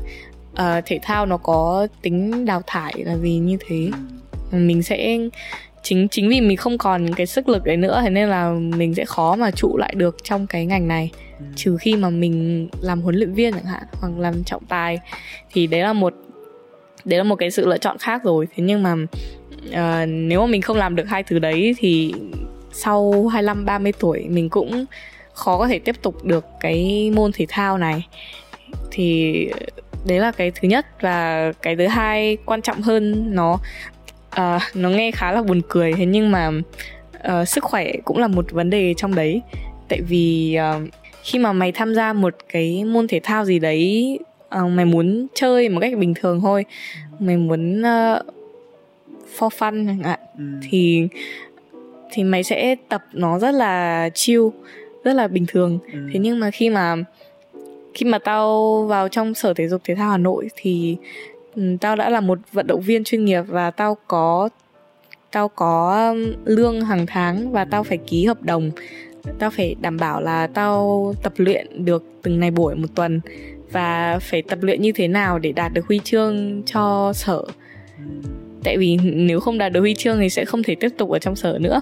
uh, 0.53 0.85
thể 0.85 0.99
thao 1.01 1.25
nó 1.25 1.37
có 1.37 1.87
tính 2.01 2.45
đào 2.45 2.61
thải 2.67 2.93
là 2.97 3.15
vì 3.15 3.37
như 3.37 3.57
thế 3.67 3.89
ừ. 3.91 3.91
Mình 4.51 4.83
sẽ 4.83 5.17
chính 5.83 6.07
chính 6.07 6.29
vì 6.29 6.41
mình 6.41 6.57
không 6.57 6.77
còn 6.77 7.13
cái 7.13 7.25
sức 7.25 7.49
lực 7.49 7.63
đấy 7.63 7.77
nữa 7.77 7.99
thế 8.03 8.09
nên 8.09 8.29
là 8.29 8.51
mình 8.51 8.95
sẽ 8.95 9.05
khó 9.05 9.35
mà 9.35 9.51
trụ 9.51 9.77
lại 9.77 9.93
được 9.97 10.17
trong 10.23 10.47
cái 10.47 10.65
ngành 10.65 10.87
này. 10.87 11.11
Ừ. 11.39 11.45
trừ 11.55 11.77
khi 11.77 11.95
mà 11.95 12.09
mình 12.09 12.67
làm 12.81 13.01
huấn 13.01 13.15
luyện 13.15 13.33
viên 13.33 13.53
chẳng 13.53 13.65
hạn 13.65 13.83
hoặc 13.93 14.11
làm 14.17 14.43
trọng 14.43 14.65
tài 14.65 14.99
thì 15.51 15.67
đấy 15.67 15.81
là 15.81 15.93
một 15.93 16.13
đấy 17.05 17.17
là 17.17 17.23
một 17.23 17.35
cái 17.35 17.51
sự 17.51 17.67
lựa 17.67 17.77
chọn 17.77 17.97
khác 17.97 18.23
rồi. 18.23 18.47
Thế 18.55 18.63
nhưng 18.63 18.83
mà 18.83 18.93
uh, 18.93 20.09
nếu 20.09 20.41
mà 20.41 20.47
mình 20.47 20.61
không 20.61 20.77
làm 20.77 20.95
được 20.95 21.07
hai 21.07 21.23
thứ 21.23 21.39
đấy 21.39 21.75
thì 21.77 22.13
sau 22.71 23.27
25 23.27 23.65
30 23.65 23.93
tuổi 23.99 24.25
mình 24.29 24.49
cũng 24.49 24.85
khó 25.33 25.57
có 25.57 25.67
thể 25.67 25.79
tiếp 25.79 25.95
tục 26.01 26.25
được 26.25 26.45
cái 26.59 27.11
môn 27.15 27.31
thể 27.31 27.45
thao 27.49 27.77
này. 27.77 28.07
Thì 28.91 29.47
đấy 30.05 30.19
là 30.19 30.31
cái 30.31 30.51
thứ 30.51 30.67
nhất 30.67 30.85
và 31.01 31.51
cái 31.61 31.75
thứ 31.75 31.87
hai 31.87 32.37
quan 32.45 32.61
trọng 32.61 32.81
hơn 32.81 33.35
nó 33.35 33.59
uh, 34.31 34.61
nó 34.73 34.89
nghe 34.89 35.11
khá 35.11 35.31
là 35.31 35.41
buồn 35.41 35.61
cười 35.69 35.93
thế 35.93 36.05
nhưng 36.05 36.31
mà 36.31 36.51
uh, 37.17 37.47
sức 37.47 37.63
khỏe 37.63 37.91
cũng 38.05 38.17
là 38.17 38.27
một 38.27 38.51
vấn 38.51 38.69
đề 38.69 38.93
trong 38.97 39.15
đấy 39.15 39.41
tại 39.89 40.01
vì 40.01 40.57
uh, 40.75 40.89
khi 41.23 41.39
mà 41.39 41.53
mày 41.53 41.71
tham 41.71 41.95
gia 41.95 42.13
một 42.13 42.35
cái 42.49 42.83
môn 42.83 43.07
thể 43.07 43.19
thao 43.23 43.45
gì 43.45 43.59
đấy 43.59 44.19
uh, 44.63 44.71
mày 44.71 44.85
muốn 44.85 45.27
chơi 45.33 45.69
một 45.69 45.79
cách 45.79 45.97
bình 45.97 46.13
thường 46.13 46.41
thôi 46.41 46.65
mày 47.19 47.37
muốn 47.37 47.79
uh, 47.79 48.25
for 49.37 49.49
fun 49.49 49.87
chẳng 49.87 50.03
hạn 50.03 50.19
ừ. 50.37 50.43
thì 50.69 51.07
thì 52.11 52.23
mày 52.23 52.43
sẽ 52.43 52.75
tập 52.89 53.03
nó 53.13 53.39
rất 53.39 53.51
là 53.51 54.09
chill 54.13 54.41
rất 55.03 55.13
là 55.13 55.27
bình 55.27 55.45
thường 55.47 55.79
ừ. 55.93 55.99
thế 56.13 56.19
nhưng 56.19 56.39
mà 56.39 56.51
khi 56.51 56.69
mà 56.69 56.95
khi 57.93 58.05
mà 58.05 58.19
tao 58.19 58.75
vào 58.89 59.07
trong 59.07 59.33
sở 59.33 59.53
thể 59.53 59.67
dục 59.67 59.81
thể 59.83 59.95
thao 59.95 60.11
hà 60.11 60.17
nội 60.17 60.49
thì 60.55 60.97
Ừ, 61.55 61.61
tao 61.81 61.95
đã 61.95 62.09
là 62.09 62.21
một 62.21 62.39
vận 62.53 62.67
động 62.67 62.81
viên 62.81 63.03
chuyên 63.03 63.25
nghiệp 63.25 63.43
và 63.47 63.71
tao 63.71 63.97
có 64.07 64.49
tao 65.31 65.47
có 65.47 66.07
um, 66.09 66.33
lương 66.45 66.81
hàng 66.81 67.05
tháng 67.05 67.51
và 67.51 67.65
tao 67.65 67.83
phải 67.83 67.97
ký 67.97 68.25
hợp 68.25 68.43
đồng. 68.43 68.71
Tao 69.39 69.49
phải 69.49 69.75
đảm 69.81 69.97
bảo 69.97 70.21
là 70.21 70.47
tao 70.47 71.13
tập 71.23 71.33
luyện 71.37 71.85
được 71.85 72.03
từng 72.21 72.39
ngày 72.39 72.51
buổi 72.51 72.75
một 72.75 72.87
tuần 72.95 73.21
và 73.71 74.19
phải 74.21 74.41
tập 74.41 74.59
luyện 74.61 74.81
như 74.81 74.91
thế 74.91 75.07
nào 75.07 75.39
để 75.39 75.51
đạt 75.51 75.73
được 75.73 75.87
huy 75.87 75.99
chương 76.03 76.63
cho 76.65 77.13
sở. 77.13 77.43
Tại 78.63 78.77
vì 78.77 78.97
nếu 79.03 79.39
không 79.39 79.57
đạt 79.57 79.71
được 79.71 79.79
huy 79.79 79.93
chương 79.93 80.19
thì 80.19 80.29
sẽ 80.29 80.45
không 80.45 80.63
thể 80.63 80.75
tiếp 80.75 80.89
tục 80.97 81.09
ở 81.09 81.19
trong 81.19 81.35
sở 81.35 81.57
nữa. 81.61 81.81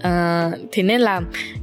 À, 0.00 0.50
thế 0.72 0.82
nên 0.82 1.00
là 1.00 1.20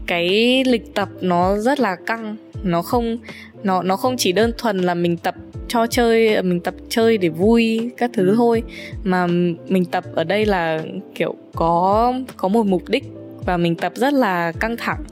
cái 0.07 0.63
lịch 0.63 0.93
tập 0.93 1.09
nó 1.21 1.57
rất 1.57 1.79
là 1.79 1.95
căng. 1.95 2.35
Nó 2.63 2.81
không 2.81 3.17
nó 3.63 3.83
nó 3.83 3.95
không 3.95 4.17
chỉ 4.17 4.31
đơn 4.31 4.51
thuần 4.57 4.77
là 4.77 4.93
mình 4.93 5.17
tập 5.17 5.35
cho 5.69 5.87
chơi 5.87 6.43
mình 6.43 6.59
tập 6.59 6.73
chơi 6.89 7.17
để 7.17 7.29
vui 7.29 7.91
các 7.97 8.09
thứ 8.13 8.35
thôi. 8.35 8.63
Mà 9.03 9.27
mình 9.67 9.85
tập 9.85 10.03
ở 10.15 10.23
đây 10.23 10.45
là 10.45 10.83
kiểu 11.15 11.35
có 11.55 12.13
có 12.37 12.47
một 12.47 12.65
mục 12.65 12.89
đích 12.89 13.03
và 13.45 13.57
mình 13.57 13.75
tập 13.75 13.91
rất 13.95 14.13
là 14.13 14.51
căng 14.51 14.77
thẳng. 14.77 15.03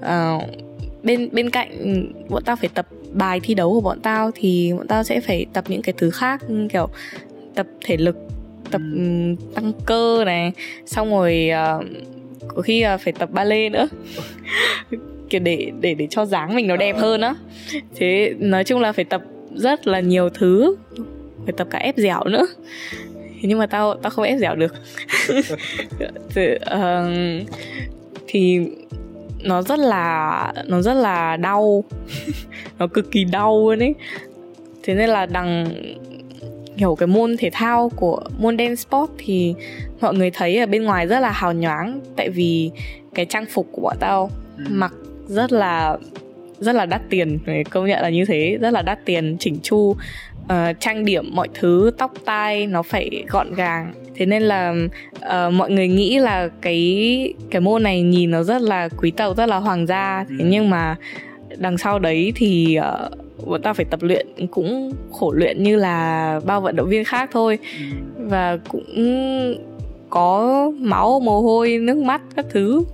À, 0.00 0.38
bên 1.02 1.28
bên 1.32 1.50
cạnh 1.50 1.70
bọn 2.28 2.42
tao 2.44 2.56
phải 2.56 2.68
tập 2.74 2.86
bài 3.12 3.40
thi 3.42 3.54
đấu 3.54 3.72
của 3.72 3.80
bọn 3.80 4.00
tao 4.00 4.30
thì 4.34 4.72
bọn 4.76 4.86
tao 4.86 5.04
sẽ 5.04 5.20
phải 5.20 5.46
tập 5.52 5.64
những 5.68 5.82
cái 5.82 5.94
thứ 5.98 6.10
khác 6.10 6.42
kiểu 6.72 6.88
tập 7.54 7.66
thể 7.84 7.96
lực 7.96 8.16
tập 8.70 8.80
tăng 9.54 9.72
cơ 9.86 10.22
này 10.24 10.52
xong 10.86 11.10
rồi 11.10 11.50
uh, 11.78 11.84
có 12.48 12.62
khi 12.62 12.84
uh, 12.94 13.00
phải 13.00 13.12
tập 13.12 13.30
ballet 13.32 13.72
nữa. 13.72 13.88
Kiểu 15.30 15.40
để 15.40 15.70
để 15.80 15.94
để 15.94 16.06
cho 16.10 16.24
dáng 16.24 16.54
mình 16.54 16.66
nó 16.66 16.76
đẹp 16.76 16.96
hơn 16.96 17.20
á. 17.20 17.34
Thế 17.94 18.34
nói 18.38 18.64
chung 18.64 18.80
là 18.80 18.92
phải 18.92 19.04
tập 19.04 19.22
rất 19.54 19.86
là 19.86 20.00
nhiều 20.00 20.28
thứ. 20.28 20.76
Phải 21.44 21.52
tập 21.56 21.66
cả 21.70 21.78
ép 21.78 21.96
dẻo 21.96 22.24
nữa. 22.24 22.46
Nhưng 23.42 23.58
mà 23.58 23.66
tao 23.66 23.94
tao 23.94 24.10
không 24.10 24.24
ép 24.24 24.38
dẻo 24.38 24.54
được. 24.54 24.74
Thì, 26.34 26.46
uh, 26.54 27.48
thì 28.26 28.60
nó 29.42 29.62
rất 29.62 29.78
là 29.78 30.52
nó 30.66 30.82
rất 30.82 30.94
là 30.94 31.36
đau. 31.36 31.84
Nó 32.78 32.86
cực 32.86 33.10
kỳ 33.10 33.24
đau 33.24 33.60
luôn 33.60 33.78
ấy. 33.78 33.94
Thế 34.82 34.94
nên 34.94 35.08
là 35.08 35.26
đằng 35.26 35.66
kiểu 36.76 36.94
cái 36.94 37.06
môn 37.06 37.36
thể 37.36 37.50
thao 37.52 37.90
của 37.96 38.22
môn 38.38 38.58
dance 38.58 38.74
sport 38.74 39.10
thì 39.18 39.54
mọi 40.00 40.14
người 40.14 40.30
thấy 40.30 40.58
ở 40.58 40.66
bên 40.66 40.82
ngoài 40.82 41.06
rất 41.06 41.20
là 41.20 41.30
hào 41.30 41.52
nhoáng. 41.52 42.00
Tại 42.16 42.30
vì 42.30 42.70
cái 43.14 43.26
trang 43.26 43.46
phục 43.46 43.66
của 43.72 43.82
bọn 43.82 43.96
tao 44.00 44.30
ừ. 44.58 44.64
mặc 44.68 44.92
rất 45.26 45.52
là 45.52 45.96
rất 46.60 46.74
là 46.74 46.86
đắt 46.86 47.02
tiền 47.10 47.38
phải 47.46 47.64
công 47.64 47.86
nhận 47.86 48.02
là 48.02 48.08
như 48.08 48.24
thế 48.24 48.58
rất 48.60 48.72
là 48.72 48.82
đắt 48.82 49.04
tiền 49.04 49.36
chỉnh 49.40 49.58
chu 49.62 49.96
uh, 50.46 50.80
trang 50.80 51.04
điểm 51.04 51.30
mọi 51.34 51.48
thứ 51.54 51.90
tóc 51.98 52.12
tai 52.24 52.66
nó 52.66 52.82
phải 52.82 53.24
gọn 53.28 53.54
gàng 53.54 53.92
thế 54.14 54.26
nên 54.26 54.42
là 54.42 54.74
uh, 55.16 55.52
mọi 55.52 55.70
người 55.70 55.88
nghĩ 55.88 56.18
là 56.18 56.48
cái 56.60 57.34
cái 57.50 57.60
môn 57.60 57.82
này 57.82 58.02
nhìn 58.02 58.30
nó 58.30 58.42
rất 58.42 58.62
là 58.62 58.88
quý 58.88 59.10
tộc 59.10 59.36
rất 59.36 59.46
là 59.46 59.56
hoàng 59.56 59.86
gia 59.86 60.24
thế 60.28 60.36
ừ. 60.38 60.46
nhưng 60.48 60.70
mà 60.70 60.96
đằng 61.56 61.78
sau 61.78 61.98
đấy 61.98 62.32
thì 62.36 62.78
uh, 62.78 63.46
bọn 63.46 63.62
ta 63.62 63.72
phải 63.72 63.84
tập 63.84 64.02
luyện 64.02 64.26
cũng 64.50 64.92
khổ 65.12 65.32
luyện 65.32 65.62
như 65.62 65.76
là 65.76 66.40
bao 66.46 66.60
vận 66.60 66.76
động 66.76 66.88
viên 66.88 67.04
khác 67.04 67.30
thôi 67.32 67.58
ừ. 67.78 67.84
và 68.16 68.58
cũng 68.68 69.56
có 70.10 70.70
máu 70.78 71.20
mồ 71.20 71.40
hôi 71.40 71.78
nước 71.78 71.96
mắt 71.96 72.22
các 72.36 72.46
thứ 72.50 72.84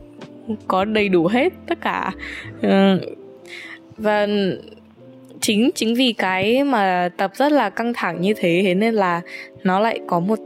có 0.69 0.85
đầy 0.85 1.09
đủ 1.09 1.27
hết 1.27 1.53
tất 1.67 1.81
cả 1.81 2.13
uh, 2.67 2.73
và 4.03 4.27
chính 5.41 5.71
chính 5.75 5.95
vì 5.95 6.13
cái 6.13 6.65
mà 6.65 7.09
tập 7.17 7.31
rất 7.35 7.53
là 7.53 7.71
căng 7.71 7.93
thẳng 7.95 8.21
như 8.21 8.35
thế 8.37 8.61
thế 8.65 8.75
nên 8.75 8.95
là 8.95 9.21
nó 9.65 9.81
lại 9.81 10.01
có 10.07 10.21
một 10.21 10.39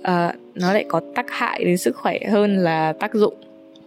uh, 0.00 0.34
nó 0.54 0.72
lại 0.72 0.84
có 0.88 1.00
tác 1.14 1.26
hại 1.30 1.64
đến 1.64 1.76
sức 1.76 1.96
khỏe 1.96 2.18
hơn 2.28 2.56
là 2.56 2.92
tác 2.92 3.14
dụng. 3.14 3.34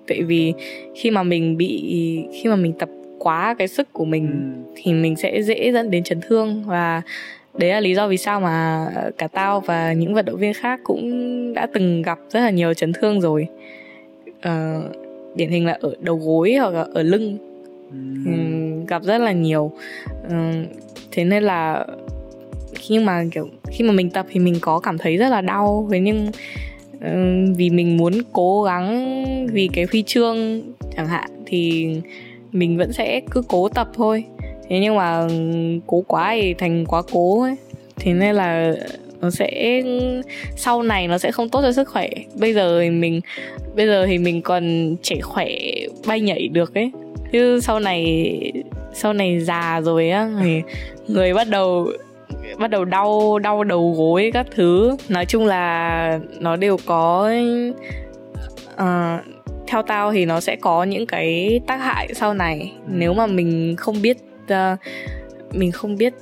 Tại 0.08 0.21
vì 0.21 0.54
khi 0.95 1.12
mà 1.12 1.24
mình 1.24 1.58
bị 1.58 1.95
khi 2.34 2.50
mà 2.50 2.56
mình 2.56 2.74
tập 2.74 2.89
quá 3.19 3.56
cái 3.60 3.67
sức 3.67 3.93
của 3.93 4.06
mình 4.06 4.28
ừ. 4.65 4.71
thì 4.76 4.93
mình 4.93 5.15
sẽ 5.15 5.41
dễ 5.41 5.71
dẫn 5.71 5.91
đến 5.91 6.04
chấn 6.04 6.21
thương. 6.21 6.63
Và 6.67 7.02
đấy 7.54 7.69
là 7.69 7.80
lý 7.80 7.95
do 7.95 8.08
vì 8.08 8.17
sao 8.17 8.39
mà 8.39 8.88
cả 9.17 9.28
tao 9.28 9.60
và 9.60 9.93
những 9.93 10.13
vận 10.13 10.26
động 10.26 10.38
viên 10.38 10.54
khác 10.54 10.80
cũng 10.84 11.54
đã 11.54 11.67
từng 11.74 12.02
gặp 12.02 12.19
rất 12.30 12.39
là 12.39 12.50
nhiều 12.50 12.74
chấn 12.74 12.93
thương 12.93 13.21
rồi. 13.21 13.47
Uh, 14.28 14.95
điển 15.36 15.50
hình 15.50 15.65
là 15.65 15.78
ở 15.82 15.95
đầu 16.00 16.15
gối 16.15 16.54
hoặc 16.54 16.74
là 16.74 16.86
ở 16.93 17.04
lưng 17.04 17.51
um, 18.25 18.86
gặp 18.86 19.04
rất 19.04 19.17
là 19.17 19.32
nhiều. 19.32 19.71
Um, 20.30 20.65
thế 21.12 21.23
nên 21.23 21.43
là 21.43 21.86
khi 22.75 22.99
mà 22.99 23.23
kiểu 23.32 23.47
khi 23.69 23.84
mà 23.84 23.91
mình 23.91 24.10
tập 24.10 24.25
thì 24.32 24.39
mình 24.39 24.56
có 24.62 24.80
cảm 24.80 24.97
thấy 24.97 25.17
rất 25.17 25.30
là 25.30 25.41
đau. 25.41 25.89
Thế 25.91 25.99
nhưng 25.99 26.32
vì 27.58 27.69
mình 27.69 27.97
muốn 27.97 28.13
cố 28.34 28.63
gắng 28.63 29.47
vì 29.47 29.69
cái 29.73 29.86
huy 29.91 30.04
chương 30.04 30.62
chẳng 30.95 31.08
hạn 31.08 31.30
thì 31.45 31.89
mình 32.51 32.77
vẫn 32.77 32.93
sẽ 32.93 33.21
cứ 33.32 33.41
cố 33.47 33.69
tập 33.69 33.89
thôi. 33.93 34.23
Thế 34.69 34.80
nhưng 34.80 34.95
mà 34.95 35.27
cố 35.88 36.04
quá 36.08 36.32
thì 36.41 36.54
thành 36.54 36.86
quá 36.86 37.01
cố 37.12 37.41
ấy. 37.41 37.56
Thế 37.95 38.13
nên 38.13 38.36
là 38.36 38.73
nó 39.21 39.30
sẽ 39.30 39.82
sau 40.56 40.84
này 40.84 41.08
nó 41.08 41.17
sẽ 41.17 41.32
không 41.32 41.49
tốt 41.49 41.62
cho 41.62 41.71
sức 41.71 41.89
khỏe. 41.89 42.10
Bây 42.39 42.54
giờ 42.54 42.82
thì 42.82 42.89
mình 42.89 43.21
bây 43.75 43.86
giờ 43.86 44.06
thì 44.06 44.17
mình 44.17 44.41
còn 44.41 44.95
trẻ 45.01 45.15
khỏe 45.21 45.47
bay 46.08 46.21
nhảy 46.21 46.47
được 46.47 46.73
ấy 46.73 46.91
chứ 47.32 47.60
sau 47.60 47.80
này 47.80 48.41
sau 48.94 49.13
này 49.13 49.39
già 49.39 49.82
rồi 49.84 50.10
á 50.10 50.30
thì 50.41 50.62
người 51.08 51.34
bắt 51.34 51.48
đầu 51.50 51.88
bắt 52.58 52.67
đầu 52.67 52.86
đau 52.86 53.39
đau 53.39 53.63
đầu 53.63 53.94
gối 53.98 54.32
các 54.34 54.48
thứ. 54.56 54.98
Nói 55.10 55.26
chung 55.26 55.46
là 55.46 56.20
nó 56.39 56.56
đều 56.56 56.78
có 56.86 57.34
uh, 58.74 59.26
theo 59.67 59.82
tao 59.82 60.12
thì 60.12 60.26
nó 60.26 60.39
sẽ 60.39 60.56
có 60.56 60.84
những 60.84 61.06
cái 61.06 61.60
tác 61.67 61.78
hại 61.78 62.13
sau 62.13 62.34
này. 62.34 62.74
Nếu 62.88 63.13
mà 63.13 63.28
mình 63.28 63.76
không 63.78 64.02
biết 64.02 64.17
uh, 64.44 64.80
mình 65.54 65.72
không 65.72 65.98
biết 65.98 66.13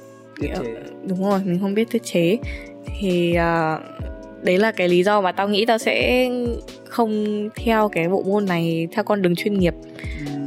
đúng 1.08 1.30
rồi 1.30 1.40
mình 1.46 1.60
không 1.62 1.74
biết 1.74 1.92
tiết 1.92 2.04
chế 2.04 2.38
thì 3.00 3.36
uh, 3.36 3.82
đấy 4.44 4.58
là 4.58 4.72
cái 4.72 4.88
lý 4.88 5.04
do 5.04 5.22
mà 5.22 5.32
tao 5.32 5.48
nghĩ 5.48 5.66
tao 5.66 5.78
sẽ 5.78 6.30
không 6.86 7.50
theo 7.56 7.90
cái 7.90 8.10
bộ 8.10 8.24
môn 8.24 8.46
này 8.46 8.88
theo 8.92 9.04
con 9.04 9.22
đường 9.22 9.36
chuyên 9.36 9.60
nghiệp 9.60 9.74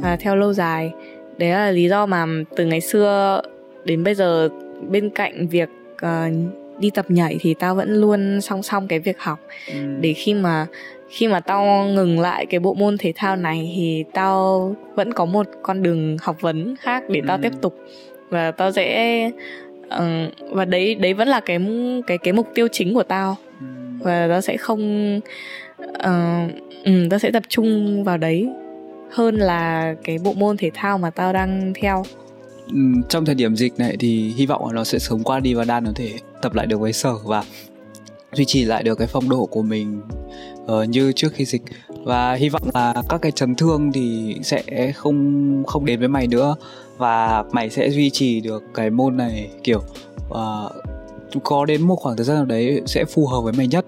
và 0.03 0.15
theo 0.15 0.35
lâu 0.35 0.53
dài 0.53 0.91
đấy 1.37 1.49
là 1.49 1.71
lý 1.71 1.89
do 1.89 2.05
mà 2.05 2.25
từ 2.55 2.65
ngày 2.65 2.81
xưa 2.81 3.41
đến 3.85 4.03
bây 4.03 4.15
giờ 4.15 4.49
bên 4.89 5.09
cạnh 5.09 5.47
việc 5.47 5.69
uh, 6.05 6.33
đi 6.79 6.89
tập 6.89 7.05
nhảy 7.09 7.37
thì 7.41 7.53
tao 7.53 7.75
vẫn 7.75 8.01
luôn 8.01 8.41
song 8.41 8.63
song 8.63 8.87
cái 8.87 8.99
việc 8.99 9.19
học 9.19 9.39
ừ. 9.67 9.73
để 10.01 10.13
khi 10.13 10.33
mà 10.33 10.65
khi 11.09 11.27
mà 11.27 11.39
tao 11.39 11.85
ngừng 11.85 12.19
lại 12.19 12.45
cái 12.45 12.59
bộ 12.59 12.73
môn 12.73 12.97
thể 12.97 13.13
thao 13.15 13.35
này 13.35 13.73
thì 13.75 14.03
tao 14.13 14.75
vẫn 14.95 15.13
có 15.13 15.25
một 15.25 15.47
con 15.61 15.83
đường 15.83 16.17
học 16.21 16.41
vấn 16.41 16.75
khác 16.75 17.03
để 17.09 17.21
tao 17.27 17.37
ừ. 17.37 17.41
tiếp 17.43 17.53
tục 17.61 17.77
và 18.29 18.51
tao 18.51 18.71
sẽ 18.71 19.29
uh, 19.85 20.51
và 20.51 20.65
đấy 20.65 20.95
đấy 20.95 21.13
vẫn 21.13 21.27
là 21.27 21.39
cái 21.39 21.59
cái 22.07 22.17
cái 22.17 22.33
mục 22.33 22.47
tiêu 22.53 22.67
chính 22.71 22.93
của 22.93 23.03
tao 23.03 23.35
ừ. 23.59 23.65
và 23.99 24.27
tao 24.27 24.41
sẽ 24.41 24.57
không 24.57 25.15
uh, 25.83 26.51
um, 26.85 27.09
tao 27.09 27.19
sẽ 27.19 27.31
tập 27.31 27.43
trung 27.49 28.03
vào 28.03 28.17
đấy 28.17 28.49
hơn 29.13 29.35
là 29.35 29.93
cái 30.03 30.17
bộ 30.23 30.33
môn 30.33 30.57
thể 30.57 30.71
thao 30.73 30.97
mà 30.97 31.09
tao 31.09 31.33
đang 31.33 31.73
theo. 31.81 32.03
Ừ, 32.67 32.79
trong 33.09 33.25
thời 33.25 33.35
điểm 33.35 33.55
dịch 33.55 33.73
này 33.77 33.97
thì 33.99 34.33
hy 34.37 34.45
vọng 34.45 34.67
là 34.67 34.73
nó 34.73 34.83
sẽ 34.83 34.99
sớm 34.99 35.23
qua 35.23 35.39
đi 35.39 35.53
và 35.53 35.63
đan 35.63 35.85
có 35.85 35.91
thể 35.95 36.11
tập 36.41 36.53
lại 36.53 36.65
được 36.65 36.79
với 36.79 36.93
sở 36.93 37.13
và 37.25 37.43
duy 38.33 38.45
trì 38.45 38.65
lại 38.65 38.83
được 38.83 38.95
cái 38.95 39.07
phong 39.07 39.29
độ 39.29 39.45
của 39.45 39.61
mình 39.61 40.01
uh, 40.63 40.89
như 40.89 41.11
trước 41.11 41.33
khi 41.33 41.45
dịch. 41.45 41.61
Và 42.03 42.33
hy 42.33 42.49
vọng 42.49 42.69
là 42.73 42.93
các 43.09 43.21
cái 43.21 43.31
chấn 43.31 43.55
thương 43.55 43.91
thì 43.91 44.35
sẽ 44.43 44.91
không 44.95 45.63
không 45.67 45.85
đến 45.85 45.99
với 45.99 46.07
mày 46.07 46.27
nữa 46.27 46.55
và 46.97 47.43
mày 47.51 47.69
sẽ 47.69 47.89
duy 47.89 48.09
trì 48.09 48.41
được 48.41 48.63
cái 48.73 48.89
môn 48.89 49.17
này 49.17 49.49
kiểu 49.63 49.81
uh, 50.29 50.71
có 51.43 51.65
đến 51.65 51.81
một 51.81 51.95
khoảng 51.95 52.17
thời 52.17 52.25
gian 52.25 52.37
nào 52.37 52.45
đấy 52.45 52.81
sẽ 52.85 53.05
phù 53.05 53.27
hợp 53.27 53.41
với 53.41 53.53
mày 53.53 53.67
nhất. 53.67 53.85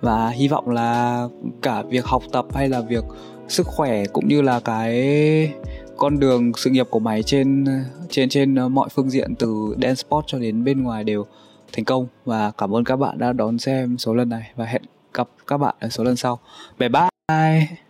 Và 0.00 0.28
hy 0.28 0.48
vọng 0.48 0.68
là 0.68 1.28
cả 1.62 1.82
việc 1.82 2.04
học 2.04 2.22
tập 2.32 2.46
hay 2.54 2.68
là 2.68 2.80
việc 2.80 3.04
sức 3.48 3.66
khỏe 3.66 4.04
cũng 4.06 4.28
như 4.28 4.42
là 4.42 4.60
cái 4.60 5.52
con 5.96 6.20
đường 6.20 6.52
sự 6.56 6.70
nghiệp 6.70 6.86
của 6.90 6.98
mày 6.98 7.22
trên 7.22 7.64
trên 8.10 8.28
trên 8.28 8.54
ờ, 8.54 8.68
mọi 8.68 8.88
phương 8.88 9.10
diện 9.10 9.34
từ 9.38 9.74
dance 9.82 9.94
sport 9.94 10.24
cho 10.26 10.38
đến 10.38 10.64
bên 10.64 10.82
ngoài 10.82 11.04
đều 11.04 11.26
thành 11.72 11.84
công. 11.84 12.06
Và 12.24 12.50
cảm 12.58 12.74
ơn 12.74 12.84
các 12.84 12.96
bạn 12.96 13.18
đã 13.18 13.32
đón 13.32 13.58
xem 13.58 13.98
số 13.98 14.14
lần 14.14 14.28
này. 14.28 14.50
Và 14.56 14.64
hẹn 14.64 14.82
gặp 15.14 15.28
các 15.46 15.56
bạn 15.56 15.74
ở 15.80 15.88
số 15.88 16.04
lần 16.04 16.16
sau. 16.16 16.38
Bye 16.78 16.88
bye! 16.88 17.83